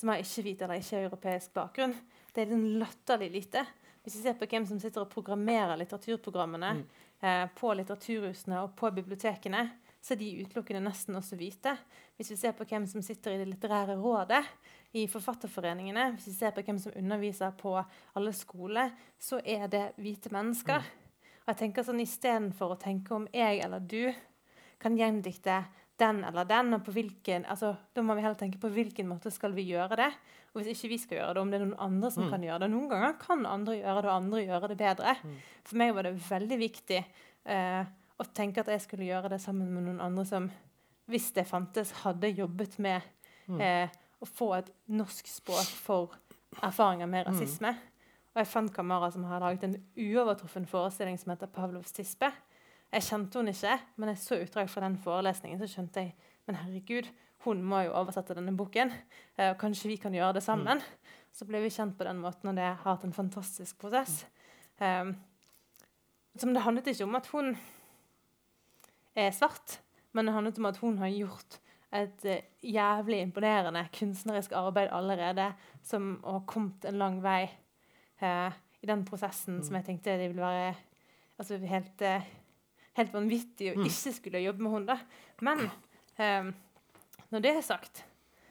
[0.00, 1.94] som har ikke-hvit eller ikke-europeisk bakgrunn.
[2.32, 3.66] Det er den latterlig lite.
[4.02, 6.84] Hvis vi ser på hvem som sitter og programmerer litteraturprogrammene Mm.
[7.22, 9.70] eh, på litteraturhusene og på bibliotekene,
[10.00, 11.74] så er de utelukkende nesten også hvite.
[12.16, 14.44] Hvis vi ser på hvem som sitter i det litterære rådet,
[14.92, 17.76] i forfatterforeningene, hvis vi ser på hvem som underviser på
[18.16, 20.80] alle skoler, så er det hvite mennesker.
[21.44, 24.12] Og jeg tenker sånn Istedenfor å tenke om jeg eller du
[24.80, 25.64] kan gjendikte
[26.00, 29.30] den eller den, og på hvilken, altså, da må vi heller tenke på hvilken måte
[29.32, 30.10] skal vi gjøre det.
[30.54, 32.30] Og hvis ikke vi skal gjøre det, om det er noen andre som Mm.
[32.32, 32.70] kan gjøre det.
[32.72, 35.14] Noen ganger kan andre gjøre det, og andre gjøre det bedre.
[35.22, 35.36] Mm.
[35.64, 37.04] For meg var det veldig viktig
[37.46, 37.84] eh,
[38.20, 40.50] å tenke at jeg skulle gjøre det sammen med noen andre som,
[41.08, 43.02] hvis det fantes, hadde jobbet med
[43.48, 43.60] Mm.
[43.60, 43.88] eh,
[44.22, 46.10] å få et norsk språk for
[46.62, 47.32] erfaringer med Mm.
[47.32, 47.68] rasisme.
[48.34, 52.30] Og jeg fant Kamara som har laget en uovertruffen forestilling som heter Pavlovs tispe.
[52.90, 56.58] Jeg kjente henne ikke, men jeg så utdrag fra den forelesningen, så skjønte jeg men
[56.58, 57.06] herregud,
[57.44, 58.90] hun må jo oversette denne boken.
[59.36, 60.82] Eh, og kanskje vi kan gjøre det sammen.
[61.30, 64.24] Så ble vi kjent på den måten, og det har vært en fantastisk prosess.
[64.82, 65.12] Um,
[66.40, 67.52] som det handlet ikke om at hun
[69.14, 69.78] er svart,
[70.10, 71.60] men det handlet om at hun har gjort
[71.94, 75.52] et uh, jævlig imponerende kunstnerisk arbeid allerede,
[75.86, 77.44] som har kommet en lang vei
[78.24, 78.50] uh,
[78.82, 79.64] i den prosessen mm.
[79.68, 80.74] som jeg tenkte det ville være
[81.38, 82.30] altså, helt, uh,
[83.00, 83.88] helt vanvittig å mm.
[83.90, 85.02] ikke skulle jobbe med hunder.
[85.46, 85.66] Men
[86.20, 86.54] um,
[87.34, 88.04] når det er sagt,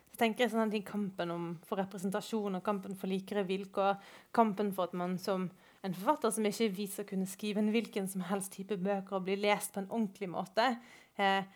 [0.09, 3.97] så tenker jeg sånn at i kampen om, for representasjon og kampen for likere vilkår,
[4.35, 5.49] kampen for at man som
[5.85, 9.27] en forfatter som ikke viser å kunne skrive en hvilken som helst type bøker og
[9.27, 10.73] bli lest på en ordentlig måte,
[11.19, 11.47] eh,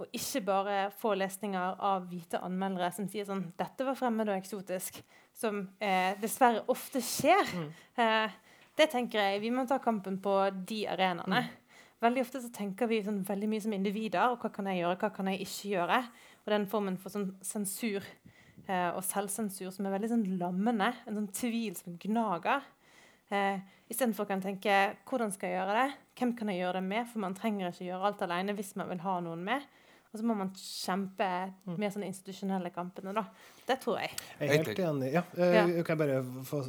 [0.00, 4.34] og ikke bare få lesninger av hvite anmeldere som sier sånn 'Dette var fremmed og
[4.34, 5.02] eksotisk',
[5.32, 7.52] som eh, dessverre ofte skjer.
[7.54, 7.68] Mm.
[8.02, 8.30] Eh,
[8.76, 10.34] det tenker jeg Vi må ta kampen på
[10.66, 11.44] de arenaene.
[11.44, 11.61] Mm.
[12.02, 14.32] Veldig ofte så tenker vi sånn veldig mye som individer.
[14.32, 15.98] og Hva kan jeg gjøre, hva kan jeg ikke gjøre?
[16.42, 18.02] Og den formen for sånn sensur
[18.66, 22.66] eh, og selvsensur som er veldig sånn lammende, en sånn tvil som gnager.
[23.30, 25.86] Eh, Istedenfor kan tenke hvordan skal jeg gjøre det?
[26.18, 27.08] Hvem kan jeg gjøre det med?
[27.12, 29.66] For man trenger ikke gjøre alt alene hvis man vil ha noen med.
[30.12, 31.28] Og så må man kjempe
[31.64, 33.22] med mer sånne institusjonelle kampene, da.
[33.72, 34.12] Det tror jeg.
[34.38, 35.08] Jeg er helt enig.
[35.14, 35.22] Ja.
[35.36, 35.64] Uh, ja.
[35.86, 36.18] Kan jeg bare
[36.48, 36.60] få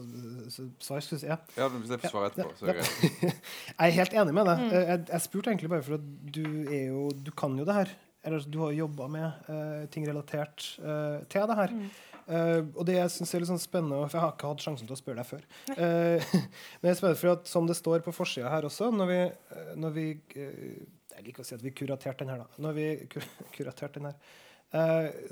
[0.79, 1.09] svar?
[1.23, 1.37] Ja.
[1.57, 3.43] ja, hvis jeg får svar etterpå, så er det greit.
[3.67, 4.63] jeg er helt enig med deg.
[4.63, 4.71] Mm.
[4.71, 7.77] Eh, jeg, jeg, spurte egentlig bare for at du er jo Du kan jo det
[7.81, 7.93] her.
[8.23, 11.75] Eller du har jobba med uh, ting relatert uh, til det her.
[11.75, 11.87] Mm.
[12.23, 14.87] Uh, og det jeg syns er litt sånn spennende, for jeg har ikke hatt sjansen
[14.87, 15.41] til å spørre deg før
[15.75, 16.35] uh,
[16.79, 19.17] Men jeg spør for at som det står på forsida her også, når vi,
[19.51, 22.63] uh, når vi Jeg liker å si at vi kuraterte den her, da.
[22.63, 23.27] Når vi kur
[23.57, 24.39] kuraterte den her,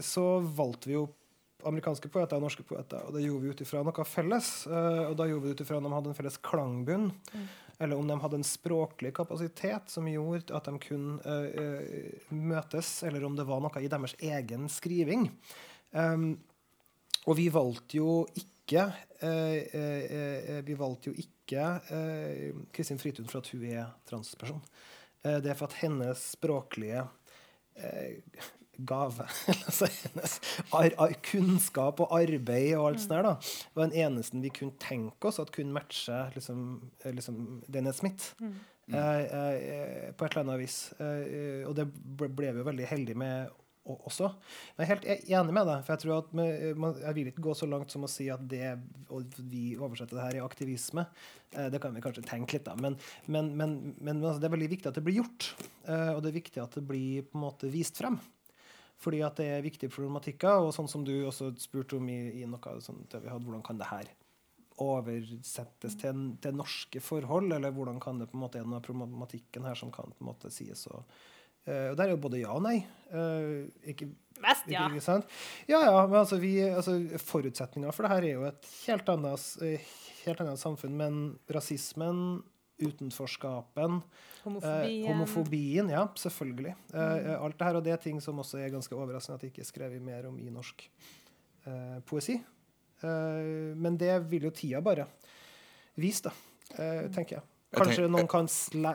[0.06, 1.08] så valgte vi jo
[1.70, 4.52] amerikanske poeter og norske poeter, og det gjorde vi ut ifra noe felles.
[4.68, 7.48] og da gjorde vi det ut ifra om de hadde en felles klangbunn, mm.
[7.86, 11.36] eller om de hadde en språklig kapasitet som gjorde at de kunne
[12.30, 15.30] møtes, eller om det var noe i deres egen skriving.
[15.92, 16.40] Um,
[17.28, 23.28] og vi valgte jo ikke uh, uh, eh, Vi valgte jo ikke eh, Kristin Fritun
[23.28, 24.62] for at hun er transperson.
[25.24, 27.04] Eh, det er for at hennes språklige
[27.76, 28.22] eh,
[28.88, 29.28] gave,
[31.32, 35.54] kunnskap og arbeid og alt sånt der, var den eneste vi kunne tenke oss at
[35.56, 36.68] kunne matche liksom,
[37.06, 38.36] liksom Dennis Smith.
[38.42, 38.60] Mm.
[38.92, 38.98] på
[40.26, 40.78] et eller annet vis.
[41.00, 41.86] og det
[42.20, 43.52] ble vi jo veldig heldige med
[43.90, 44.30] også.
[44.78, 45.86] Jeg er helt e-, enig med deg.
[45.86, 46.34] for Jeg tror at
[46.78, 48.76] man, jeg vil ikke gå så langt som å si at det
[49.12, 51.06] og vi oversetter det her i aktivisme.
[51.56, 52.76] Eh, det kan vi kanskje tenke litt, da.
[52.80, 55.50] Men, men, men, men altså, det er veldig viktig at det blir gjort.
[55.88, 58.20] Eh, og det er viktig at det blir på en måte vist frem.
[59.02, 60.66] Fordi at det er viktige problematikker.
[60.66, 63.82] Og sånn som du også spurte om i, i noe sånt vi hadde, hvordan kan
[63.82, 64.12] det her
[64.82, 67.52] oversettes til, til, norske forhold?
[67.58, 70.24] Eller hvordan kan det på en måte er noe av problematikken her som kan på
[70.24, 71.04] en måte sies å
[71.62, 72.80] Uh, og der er jo både ja og nei.
[73.14, 74.08] Uh, ikke,
[74.42, 74.88] Mest ja.
[74.90, 75.20] Ikke?
[75.70, 79.44] Ja, ja, men altså, vi, altså, forutsetninga for det her er jo et helt annet,
[79.62, 79.92] uh,
[80.24, 80.96] helt annet samfunn.
[80.98, 81.20] Men
[81.54, 82.42] rasismen,
[82.82, 84.00] utenforskapen,
[84.44, 86.76] homofobien, homofobien ja, selvfølgelig.
[86.94, 89.52] Eh, alt det her, og det er ting som også er ganske overraskende at det
[89.54, 90.88] ikke er skrevet mer om i norsk
[92.10, 92.40] poesi.
[93.04, 95.04] men det vil jo tida bare
[96.02, 96.32] vise, da,
[97.14, 97.44] tenker jeg.
[97.72, 98.50] Kanskje, noen kan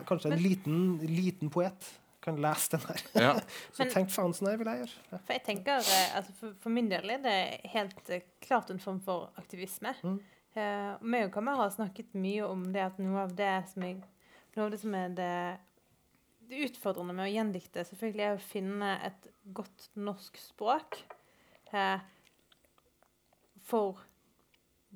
[0.08, 1.86] kanskje en liten, liten poet
[2.26, 3.02] kan lese den her.
[3.12, 3.32] Ja.
[3.72, 5.02] så Men, tenk faen, sånn vil jeg gjøre.
[5.12, 5.18] Ja.
[5.18, 7.36] For jeg tenker, eh, altså for, for, min del er det
[7.72, 8.10] helt
[8.42, 9.94] klart en form for aktivisme.
[10.02, 10.16] Mm.
[10.56, 14.00] Uh, meg og Kamara har snakket mye om det at noe av det som, jeg,
[14.56, 15.32] noe av det, som er det,
[16.48, 21.02] det, utfordrende med å gjendikte, selvfølgelig er å finne et godt norsk språk
[21.74, 22.00] uh,
[23.68, 24.00] for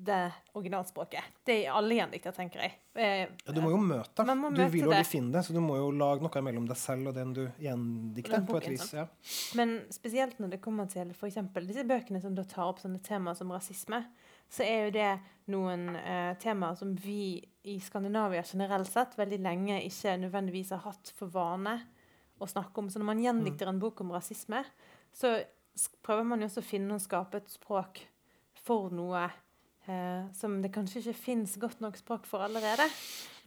[0.01, 1.23] det originalspråket.
[1.45, 2.73] Det er alle gjendikter, tenker jeg.
[2.93, 4.25] Eh, ja, du må jo møte.
[4.25, 6.65] Må du møte vil jo aldri finne det, så du må jo lage noe mellom
[6.69, 8.41] deg selv og den du gjendikter.
[8.47, 8.87] på et vis.
[8.97, 9.05] Ja.
[9.59, 13.37] Men spesielt når det kommer til eksempel, disse bøkene som da tar opp sånne temaer
[13.37, 14.01] som rasisme,
[14.51, 15.11] så er jo det
[15.51, 21.11] noen eh, temaer som vi i Skandinavia generelt sett veldig lenge ikke nødvendigvis har hatt
[21.15, 21.77] for vane
[22.41, 22.89] å snakke om.
[22.89, 23.73] Så når man gjendikter mm.
[23.73, 24.63] en bok om rasisme,
[25.13, 25.37] så
[26.03, 28.03] prøver man jo også å finne og skape et språk
[28.65, 29.23] for noe
[29.87, 32.89] eh, som det kanskje ikke fins godt nok språk for allerede.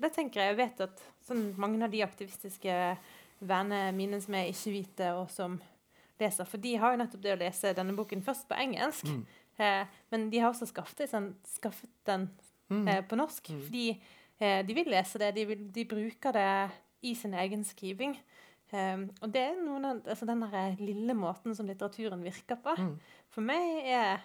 [0.00, 2.80] Det tenker Jeg jeg vet at sånn, mange av de aktivistiske
[3.44, 5.60] vennene mine som er ikke-hvite, og som
[6.20, 9.10] leser For de har jo nettopp det å lese denne boken først på engelsk.
[9.10, 9.24] Mm.
[9.60, 12.28] Eh, men de har også skaffet, sånn, skaffet den
[12.72, 12.86] mm.
[12.88, 13.52] eh, på norsk.
[13.54, 13.64] Mm.
[13.68, 15.32] Fordi eh, de vil lese det.
[15.38, 16.50] De, vil, de, bruker det
[17.04, 18.16] i sin egen skriving.
[18.74, 20.40] Um, og det er noen av, altså den
[20.80, 22.72] lille måten som litteraturen virker på.
[22.80, 22.94] Mm.
[23.30, 24.24] For meg er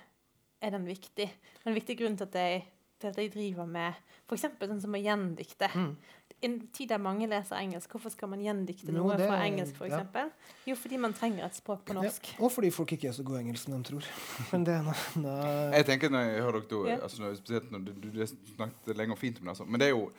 [0.62, 1.28] er den viktig.
[1.66, 2.64] En viktig grunn til at jeg,
[3.00, 4.48] til at jeg driver med f.eks.
[4.60, 5.70] sånn som å gjendikte.
[5.74, 5.94] Mm.
[6.42, 9.76] I en tid der mange leser engelsk, hvorfor skal man gjendikte noe det- fra engelsk,
[9.76, 9.92] f.eks.?
[9.92, 9.98] ja.
[10.00, 10.32] eksempel?
[10.70, 12.30] Jo, fordi man trenger et språk på norsk.
[12.38, 14.08] Ja, og fordi folk ikke er så gode i engelsk som de tror.
[14.54, 16.98] Men det er noe, noe Jeg tenker når jeg hører dere to, Ja.
[17.04, 19.50] altså når, Spesielt når du, du, du snakket lenge og fint om det.
[19.58, 19.66] Altså.
[19.66, 20.12] Men det er jo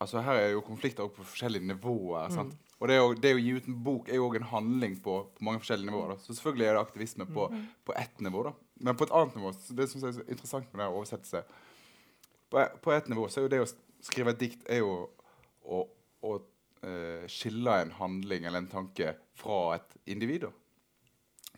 [0.00, 2.28] Altså Her er jo konflikter på forskjellige nivåer.
[2.34, 2.56] sant?
[2.80, 4.96] Og det, er jo, det å gi ut en bok er jo òg en handling
[5.00, 6.10] på, på mange forskjellige nivåer.
[6.10, 6.16] Da.
[6.20, 7.46] Så selvfølgelig er det aktivisme på,
[7.86, 8.42] på ett nivå.
[8.42, 8.52] da.
[8.84, 11.30] Men på et annet nivå så Det som er så interessant med det å oversette
[11.30, 11.44] seg
[12.50, 13.70] på, på ett nivå så er jo det å
[14.04, 14.94] skrive et dikt er jo
[15.64, 15.80] å,
[16.24, 16.34] å
[16.84, 20.46] eh, skille en handling eller en tanke fra et individ.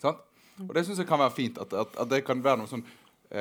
[0.02, 0.22] Sant?
[0.64, 1.58] Og det syns jeg kan være fint.
[1.60, 2.84] At, at, at det kan være noe sånn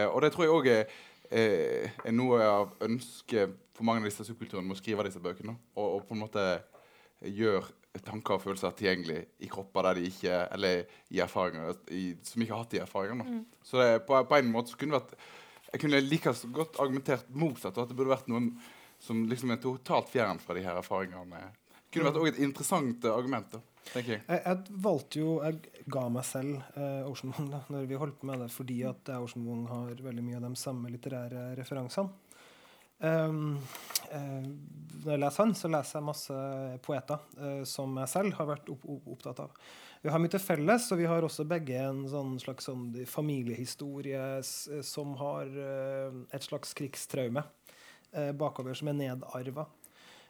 [0.10, 0.94] Og det tror jeg òg er,
[1.30, 5.56] eh, er noe av ønsket for mange av disse subkulturene med å skrive disse bøkene.
[5.76, 6.46] Og, og på en måte
[7.22, 10.84] gjøre tanker og følelser tilgjengelig i kropper der de ikke Eller
[11.14, 13.28] i erfaringer i, som ikke har hatt de erfaringene.
[13.28, 13.44] Mm.
[13.64, 15.16] Så det, på, på en måte så kunne det vært
[15.72, 17.78] Jeg kunne like godt argumentert motsatt.
[17.78, 18.54] og At det burde vært noen
[19.06, 21.46] som liksom er totalt fjern fra de her erfaringene.
[21.94, 23.56] Kunne vært et interessant argument.
[23.56, 23.62] da,
[23.94, 24.26] tenker jeg.
[24.28, 28.20] Jeg, jeg valgte jo Jeg ga meg selv eh, Ocean Wong da når vi holdt
[28.20, 32.22] på med det, fordi at Ocean Wong har veldig mye av de samme litterære referansene.
[33.00, 33.58] Um,
[34.12, 34.46] eh,
[35.04, 36.38] når jeg leser han, så leser jeg masse
[36.86, 39.66] poeter eh, som jeg selv har vært opp, opp, opptatt av.
[40.06, 44.24] Vi har mye til felles, og vi har også begge en sånn slags sånn familiehistorie
[44.46, 47.44] som har eh, et slags krigstraume
[48.38, 49.68] bakover, som er nedarva.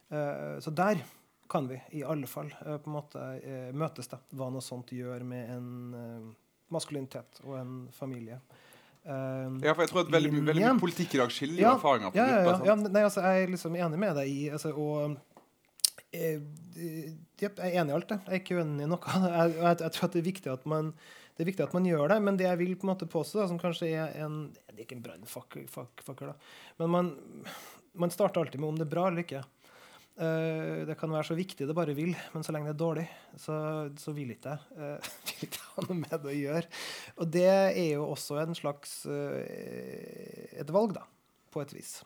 [0.09, 1.01] Eh, så der
[1.49, 4.93] kan vi i alle fall eh, på en måte eh, møtes, da, hva noe sånt
[4.95, 5.67] gjør med en
[5.99, 6.31] eh,
[6.73, 8.39] maskulinitet og en familie.
[9.05, 12.09] Uh, Ja, for jeg tror at veldig, veldig mye politikk i dag skiller Ja, erfaringer
[12.09, 15.19] på ja, ja, ja, nei, altså, jeg er liksom enig med deg i altså, og,
[16.09, 16.39] eh,
[16.73, 18.17] eh, Jeg er enig i alt, det.
[18.25, 19.13] Jeg er ikke uenig i noe.
[19.27, 20.89] Jeg, jeg, jeg tror at det er viktig at man
[21.35, 23.49] det er viktig at man gjør det, men det jeg vil på en måte påstå,
[23.49, 26.35] som kanskje er en Det er ikke en brannfakkel, da.
[26.79, 27.11] Men man,
[27.99, 29.43] man starter alltid med om det er bra eller ikke.
[30.15, 33.03] Uh, det kan være så viktig det bare vil, men så lenge det er dårlig,
[33.35, 33.55] så,
[33.99, 36.69] så vil ikke jeg uh, vil ikke ha noe med det å gjøre.
[37.19, 39.43] Og det er jo også en slags uh,
[40.55, 41.03] et valg, da,
[41.51, 41.97] på et vis.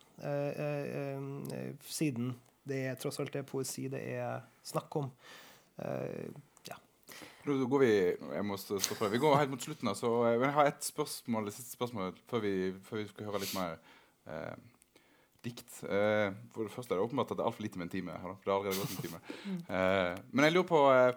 [1.90, 2.34] Siden
[2.70, 5.14] det er tross alt det poesi det er snakk om.
[5.78, 6.49] Ja.
[7.50, 7.94] Nå går vi
[8.36, 8.78] jeg må stå.
[9.10, 9.88] Vi går helt mot slutten.
[9.90, 13.56] her, Så jeg har ett et spørsmål, spørsmål før vi, før vi skal høre litt
[13.58, 13.78] mer
[14.30, 14.56] eh,
[15.44, 15.84] dikt.
[15.84, 18.12] Eh, for det første er det åpenbart at det er altfor lite med en time.
[18.12, 19.22] her for Det har allerede gått en time.
[19.80, 21.14] Eh, men jeg lurer på eh,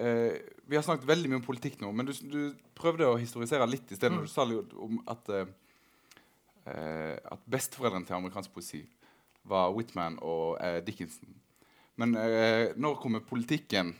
[0.00, 2.40] eh, Vi har snakket veldig mye om politikk nå, men du, du
[2.74, 4.16] prøvde å historisere litt i stedet.
[4.16, 4.24] Mm.
[4.24, 5.28] Du sa litt om at,
[6.64, 8.80] at besteforeldrene til amerikansk poesi
[9.44, 10.56] var Whitman og
[10.86, 11.28] Dickinson.
[12.00, 12.16] Men
[12.80, 13.92] når kommer politikken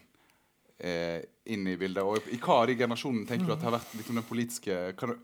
[0.79, 2.03] eh, inn i bildet?
[2.05, 5.13] Og i hva av de generasjonene tenker du at har vært liksom, den politiske kan
[5.15, 5.19] du,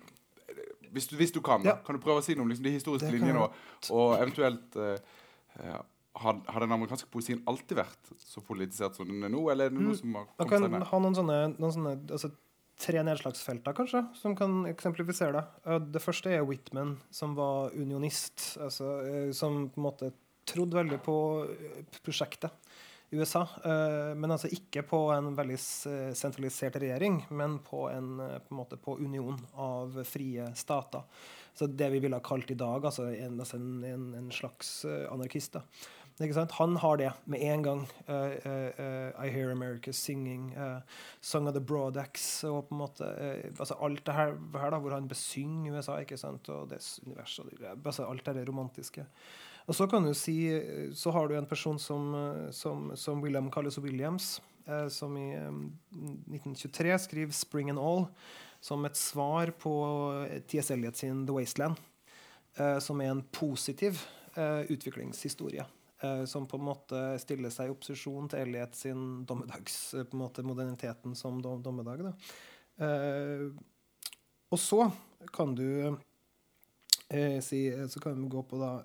[0.93, 1.77] hvis, du, hvis du kan, Ja.
[1.87, 3.47] kan du prøve å si noe om liksom, de historiske kan linjene?
[3.47, 4.99] Og, og eventuelt eh,
[5.62, 5.81] eh,
[6.21, 9.71] har, har den amerikanske poesien alltid vært så politisert som den er nå, eller er
[9.71, 9.99] det noe Mm.
[10.01, 10.89] som har Man kommet kan ned?
[10.91, 12.33] ha noen sånne, noen sånne altså,
[12.81, 15.45] tre nedslagsfelter, kanskje, som kan eksemplifisere det.
[15.66, 20.12] Uh, Det første er Whitman, som var unionist, altså, eh, som på en måte
[20.51, 21.16] trodde veldig på
[21.47, 22.51] eh, prosjektet
[23.11, 23.42] USA.
[23.64, 25.58] eh, Men altså ikke på en veldig
[26.14, 31.02] sentralisert regjering, men på en, eh, på en måte på union av frie stater.
[31.54, 35.12] Så det vi ville ha kalt i dag, altså en, altså en, en, slags eh,
[35.12, 35.58] anarkist.
[35.58, 35.62] da.
[36.20, 36.52] Ikke sant?
[36.58, 37.82] Han har det med en gang.
[38.04, 40.82] Uh, uh, eh, I Hear America Singing, uh,
[41.20, 44.80] Song of the Broadaxe og på en måte eh, altså Alt det her, her da,
[44.84, 46.48] hvor han besynger USA ikke sant?
[46.52, 47.38] og dets univers.
[47.40, 49.06] Og det, altså alt det romantiske.
[49.71, 50.35] Og så kan du si,
[50.99, 52.11] så har du en person som,
[52.51, 55.51] som, som William Carlos Williams, eh, som i eh,
[56.35, 58.09] 1923 skriver 'Spring and All'
[58.61, 59.73] som et svar på
[60.27, 60.71] eh, T.S.
[60.71, 61.79] Eliot sin 'The Wasteland',
[62.57, 64.03] eh, som er en positiv
[64.37, 65.64] eh, utviklingshistorie.
[66.03, 70.23] eh, som på en måte stiller seg i opposisjon til Eliot sin dommedags, på en
[70.23, 72.03] måte moderniteten som dom, dommedag.
[72.03, 72.12] Da.
[74.51, 74.91] Og så
[75.33, 75.97] kan du
[77.43, 78.83] si Så kan vi gå på da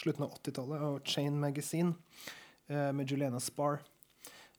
[0.00, 1.94] slutten av 80-tallet og Chain Magazine
[2.70, 3.80] eh, med Juliana Spar.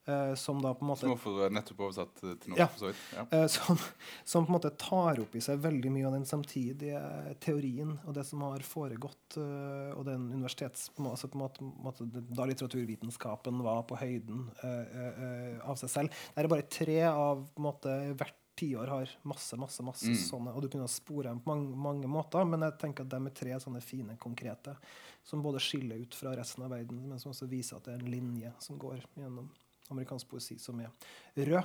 [0.08, 2.60] eh, som da på en måte Som er nettopp oversatt eh, til norsk.
[2.62, 2.68] Ja.
[2.74, 3.02] for så vidt.
[3.16, 3.26] Ja.
[3.38, 3.78] Eh, som,
[4.26, 7.02] som på en måte tar opp i seg veldig mye av den samtidige
[7.44, 10.90] teorien og det som har foregått, eh, og den universitets...
[10.98, 16.22] Altså på en måte, da litteraturvitenskapen var på høyden eh, av seg selv.
[16.34, 20.16] Det er bare tre av på en måte, hvert tiår har masse, masse, masse Mm.
[20.16, 23.26] sånne, og du kunne spore dem på mange, mange måter, men jeg tenker at de
[23.26, 24.76] er tre sånne fine, konkrete,
[25.24, 28.00] som både skiller ut fra resten av verden, men som også viser at det er
[28.06, 29.50] en linje som går gjennom
[29.92, 30.90] amerikansk poesi som er
[31.38, 31.64] rød.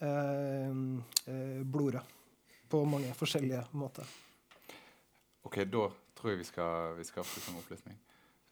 [0.00, 0.70] Eh,
[1.26, 2.02] eh, blodrød.
[2.68, 4.04] På mange forskjellige måter.
[5.44, 7.96] Ok, da tror jeg vi skal, vi skal avslutte med opplysning.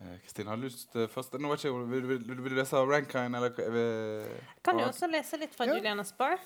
[0.03, 1.35] Eh, Kristin, har du lyst til først?
[1.41, 5.09] Nå vet jeg, vil, vil, vil, vil du lese Rankine, eller vil- Kan du også
[5.11, 5.75] lese litt fra Ja.
[5.75, 6.39] Juliana Spar.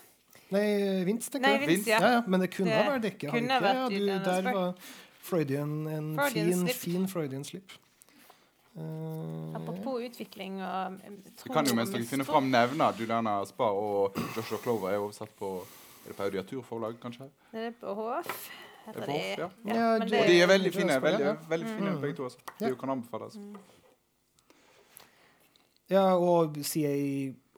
[0.49, 1.67] Nei, Vince, tenker Nei, jeg.
[1.67, 1.99] Vince, ja.
[2.01, 3.31] Ja, ja, men det kunne Det ha vært Dekke.
[3.33, 3.63] kunne ikke?
[3.65, 4.73] vært ja, du, Der var
[5.27, 6.77] Freudian en Freudian fin, slip.
[6.83, 7.71] fin Freudian slip.
[8.77, 13.73] Eh, Apropos utvikling og eh, Vi kan jo mens dere finner fram nevne Juliana Spar
[13.73, 15.49] og Joshua Clover er oversatt på
[16.05, 17.25] Er det på Audiaturforlag, kanskje?
[17.51, 18.29] Det er på HF.
[18.85, 19.49] Det er på HF ja.
[19.65, 19.73] ja.
[19.75, 22.01] Ja, det- Og de er veldig fine, veldig, veldig fine Mm.
[22.01, 22.23] begge to.
[22.23, 22.37] Altså.
[22.61, 22.69] Ja.
[22.69, 23.35] De kan anbefales.
[25.89, 26.93] Ja, og CA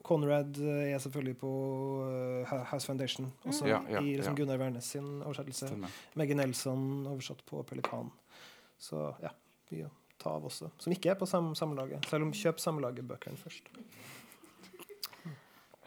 [0.02, 1.50] Conrad eh, er selvfølgelig på
[2.08, 4.38] eh, House Foundation, også Ja, ja, i liksom ja.
[4.44, 5.68] Gunnar Wærnes sin oversettelse.
[6.16, 8.10] Meggie Nelson oversatt på Pelikan.
[8.78, 9.28] Så ja,
[9.68, 9.90] vi tar
[10.20, 10.70] ta av også.
[10.78, 13.68] Som ikke er på sam samlaget, selv om kjøp samlaget-bøkene først.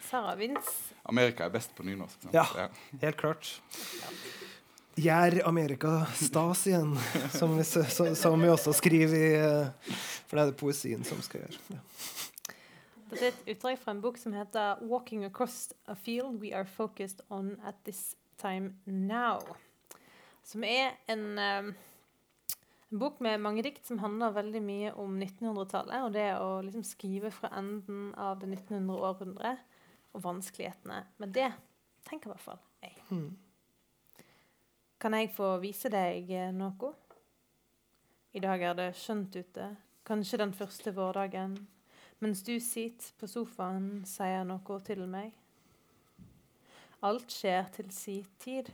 [0.10, 0.94] Sara Vince.
[1.10, 2.22] Amerika er best på nynorsk.
[2.24, 2.34] sant?
[2.34, 2.68] Ja.
[3.02, 3.62] Helt klart.
[5.00, 6.92] Gjør Amerika stas igjen,
[7.34, 9.94] som vi, så- som vi også skriver i eh,
[10.28, 11.58] For det er det poesien som skal gjøre.
[11.74, 11.80] Ja.
[13.14, 16.66] Dette er et utdrag fra en bok som heter 'Walking Across a Field We Are
[16.66, 19.56] Focused On At This Time Now'.
[20.44, 21.74] Som er en, eh,
[22.92, 26.04] en bok med mange dikt som handler veldig mye om 1900-tallet.
[26.04, 29.60] Og det å liksom skrive fra enden av det 1900 århundret
[30.14, 31.54] og vanskelighetene med det,
[32.06, 32.96] tenker i hvert fall jeg.
[33.12, 33.38] Mm.
[35.00, 36.94] Kan jeg få vise deg eh, noe?
[38.34, 41.68] I dag er det skjønt ute, kanskje den første vårdagen,
[42.24, 45.34] mens du sitter på sofaen, sier noe til meg.
[47.04, 48.70] Alt skjer til si tid.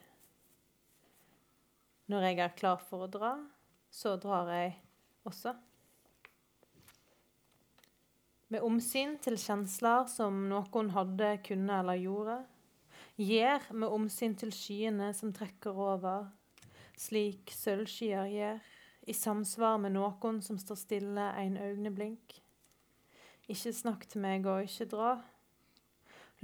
[2.10, 3.32] Når jeg er klar for å dra,
[3.90, 4.76] så drar jeg
[5.26, 5.56] også.
[8.54, 12.38] Med omsyn til kjensler som noen hadde, kunne eller gjorde.
[13.18, 16.30] Gjør med omsyn til skyene som trekker over,
[16.98, 18.62] slik sølvskyer gjør,
[19.10, 22.38] i samsvar med noen som står stille en øyeblink.
[23.50, 25.12] Ikke snakk til meg og ikke dra.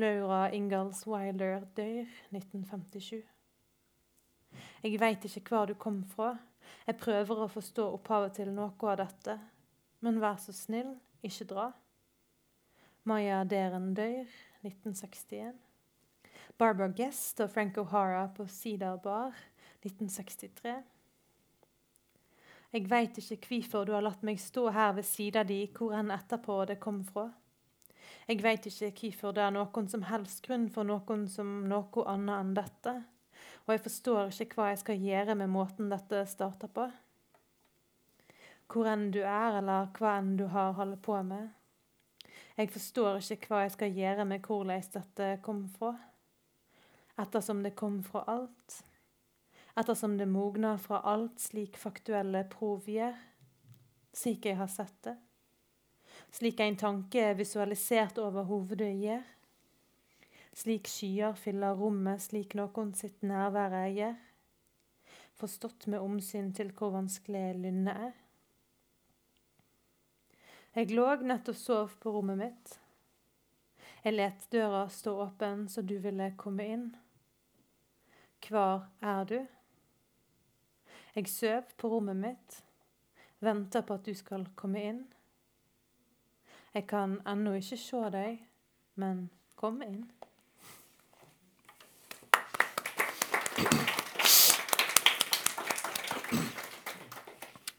[0.01, 3.21] Laura Ingalls Wilder dør 1957.
[4.83, 6.31] Jeg veit ikke hvor du kom fra.
[6.87, 9.37] Jeg prøver å forstå opphavet til noe av dette.
[10.01, 11.67] Men vær så snill, ikke dra.
[13.05, 14.25] Maya Deren dør
[14.65, 15.53] 1961.
[16.57, 19.37] Barbara Guest og Frank O'Hara på Cedar Bar
[19.85, 20.81] 1963.
[22.75, 26.09] Jeg veit ikke hvorfor du har latt meg stå her ved sida di hvor enn
[26.11, 27.29] etterpå det kom fra.
[28.27, 32.35] Jeg veit ikke hvorfor det er noen som helst grunn for noen som noe annet
[32.35, 32.93] enn dette.
[33.63, 36.89] Og jeg forstår ikke hva jeg skal gjøre med måten dette starter på.
[38.67, 41.47] Hvor enn du er, eller hva enn du har holdt på med.
[42.57, 45.93] Jeg forstår ikke hva jeg skal gjøre med hvordan dette kom fra.
[47.23, 48.81] Ettersom det kom fra alt.
[49.75, 53.15] Ettersom det mogner fra alt slik faktuelle prov gjør.
[54.15, 55.17] Slik jeg har sett det.
[56.31, 59.25] Slik en tanke er visualisert over hovedet gjør.
[60.55, 64.15] Slik skyer fyller rommet, slik noen sitt nærvære gjør.
[65.35, 68.13] Forstått med omsyn til hvor vanskelig lynnet er.
[70.75, 72.77] Jeg lå nettopp sov på rommet mitt.
[74.05, 76.87] Jeg let døra stå åpen så du ville komme inn.
[78.47, 79.39] Hvor er du?
[81.15, 82.55] Jeg søv på rommet mitt,
[83.39, 84.97] venter på at du skal komme inn.
[86.73, 88.41] Jeg kan ennå ikke se deg,
[88.99, 90.01] men kom inn.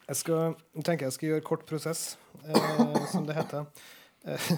[0.07, 3.69] Jeg skal, tenker jeg skal gjøre kort prosess, eh, som det heter.
[4.25, 4.51] Eh,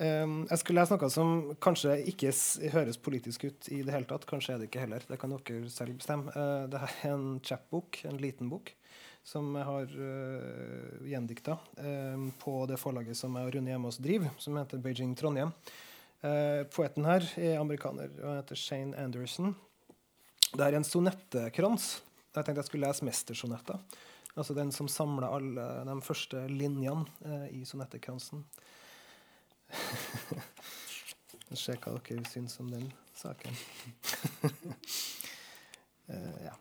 [0.00, 2.30] jeg skulle lese noe som kanskje ikke
[2.72, 4.24] høres politisk ut i det hele tatt.
[4.28, 5.04] Kanskje er det ikke heller.
[5.04, 6.32] Det kan dere selv bestemme.
[6.32, 8.72] Dette det er en chapbok, en liten bok,
[9.26, 14.06] som jeg har uh, gjendikta eh, på det forlaget som jeg og Rune Hjemme også
[14.06, 15.52] driver, som heter Beijing Trondheim.
[16.20, 19.54] Eh, poeten her er amerikaner og heter Shane Anderson.
[20.52, 21.90] Det er en sonettekrans.
[22.34, 23.78] Jeg tenkte jeg skulle lese mestersonetta.
[24.36, 28.44] Altså den som samler alle de første linjene eh, i sonettekransen.
[31.50, 33.56] Se hva dere syns om den saken.
[36.06, 36.54] uh, ja.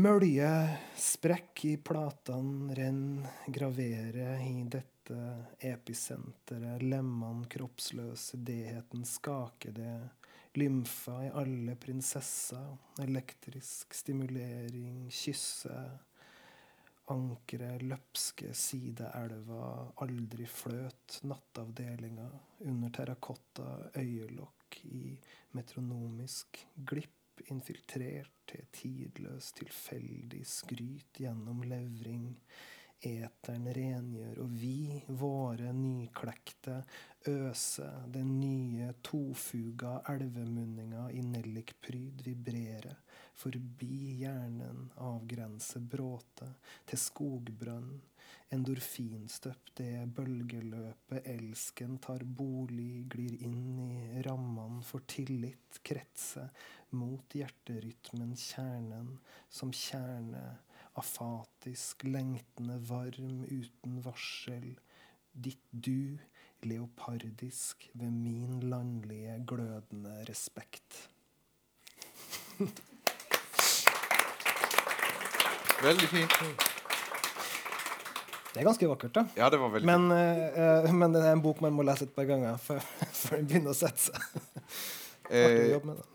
[0.00, 0.50] Mølje
[0.94, 5.18] sprekk i platene renn, gravere i dette
[5.66, 9.96] episenteret, lemmene kroppsløse, deheten skakede
[10.54, 15.74] lymfa i alle prinsesser, elektrisk stimulering, kysse,
[17.10, 22.28] ankre, løpske, sideelva, aldri fløt, nattavdelinga,
[22.70, 25.16] under terrakotta, øyelokk i
[25.58, 27.16] metronomisk glipp
[27.50, 32.28] infiltrert til tidløs, tilfeldig skryt gjennom levring.
[33.00, 36.82] Eteren rengjør, og vi, våre nyklekte,
[37.32, 42.92] øse den nye tofuga elvemunninga i nellikpryd vibrere,
[43.40, 46.50] forbi hjernen, avgrense bråte,
[46.84, 47.94] til skogbrønn,
[48.52, 56.50] endorfinstøpt det bølgeløpet elsken tar bolig, glir inn i rammene for tillit, kretse
[57.00, 59.14] mot hjerterytmen, kjernen,
[59.48, 60.58] som kjerne,
[61.00, 64.74] afatisk, lengtende, varm, uten varsel.
[65.32, 66.18] Ditt du,
[66.66, 71.06] leopardisk, ved min landlige, glødende respekt.
[75.80, 76.34] Veldig fint.
[78.50, 79.22] Det er ganske vakkert, da.
[79.38, 82.08] Ja, det var veldig Men, eh, eh, men det er en bok man må lese
[82.08, 82.80] et par ganger før,
[83.22, 84.24] før den begynner å sette seg.
[84.34, 84.66] fint.
[85.30, 86.08] Artig å Eh, jobbe med det.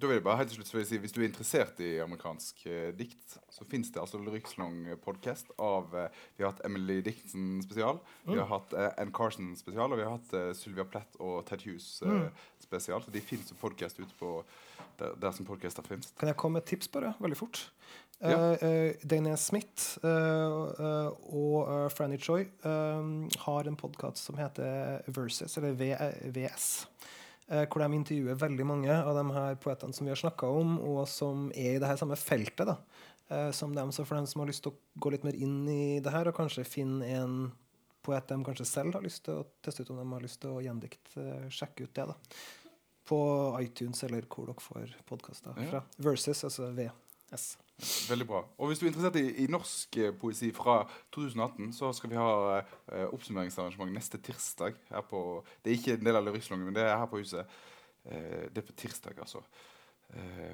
[0.00, 2.88] Da vil jeg bare helt til slutt si, Hvis du er interessert i amerikansk eh,
[2.96, 8.00] dikt, så fins det altså Lyrikksalong podcast av eh, Vi har hatt Emily Dickinson spesial,
[8.24, 11.42] vi har hatt eh, Ann Carson spesial, og vi har hatt eh, Sylvia Plett og
[11.50, 13.04] Ted Hughes eh, spesial.
[13.04, 14.38] Så de fins som podkast ute på
[15.00, 16.14] der, der som podcaster fins.
[16.20, 17.12] Kan jeg komme med et tips, bare?
[17.20, 17.66] Veldig fort.
[18.20, 18.36] Ja.
[18.60, 26.70] Uh, Dane Smith eh, og Franny Choi har en podkast som heter Versus, eller VS.
[27.50, 30.78] eh, hvor de intervjuer veldig mange av de her poetene som vi har snakka om,
[30.80, 32.70] og som er i det her samme feltet.
[32.70, 32.78] da.
[33.30, 35.62] Eh, som dem, så for dem som har lyst til å gå litt mer inn
[35.70, 37.36] i det her, og kanskje finne en
[38.02, 40.56] poet de kanskje selv har lyst til å teste ut om de har lyst til
[40.56, 42.06] å gjendikte, eh, sjekke ut det.
[42.10, 42.16] da.
[43.06, 43.20] På
[43.60, 45.82] iTunes eller hvor dere får podkaster fra.
[45.98, 47.56] Versus, altså VS.
[47.80, 48.40] Veldig bra.
[48.58, 50.82] Og hvis du er interessert i, i norsk eh, poesi fra
[51.14, 54.76] 2018, så skal vi ha eh, oppsummeringsarrangement neste tirsdag.
[54.90, 57.60] her på, Det er ikke en del av Lyrikksalongen, men det er her på huset.
[58.04, 59.42] Eh, det er på tirsdag, altså.
[60.14, 60.52] Eh,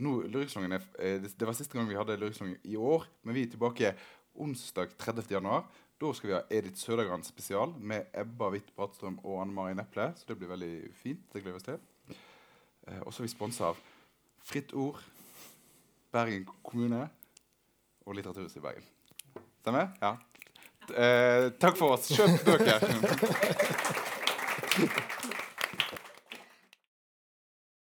[0.00, 3.36] nå, Lyrikksalongen er, eh, det, det var siste gang vi hadde Lyrikksalongen i år, men
[3.36, 3.94] vi er tilbake
[4.34, 5.30] onsdag 30.
[5.30, 5.68] januar.
[6.00, 10.06] Da skal vi ha Edith Sødergran spesial med Ebba Hvitt Bratstrøm og Anne Mari Neple.
[10.16, 11.26] Så det blir veldig fint.
[11.32, 12.16] Det gleder vi oss til.
[12.88, 13.82] Eh, og så er vi sponsa av
[14.40, 15.02] Fritt Ord,
[16.12, 17.08] Bergen kommune
[18.06, 18.84] og Litteraturhuset i Bergen.
[19.60, 19.88] Stemmer?
[20.02, 20.16] Ja.
[20.90, 22.10] Eh, takk for oss.
[22.10, 22.78] Kjøp bøker!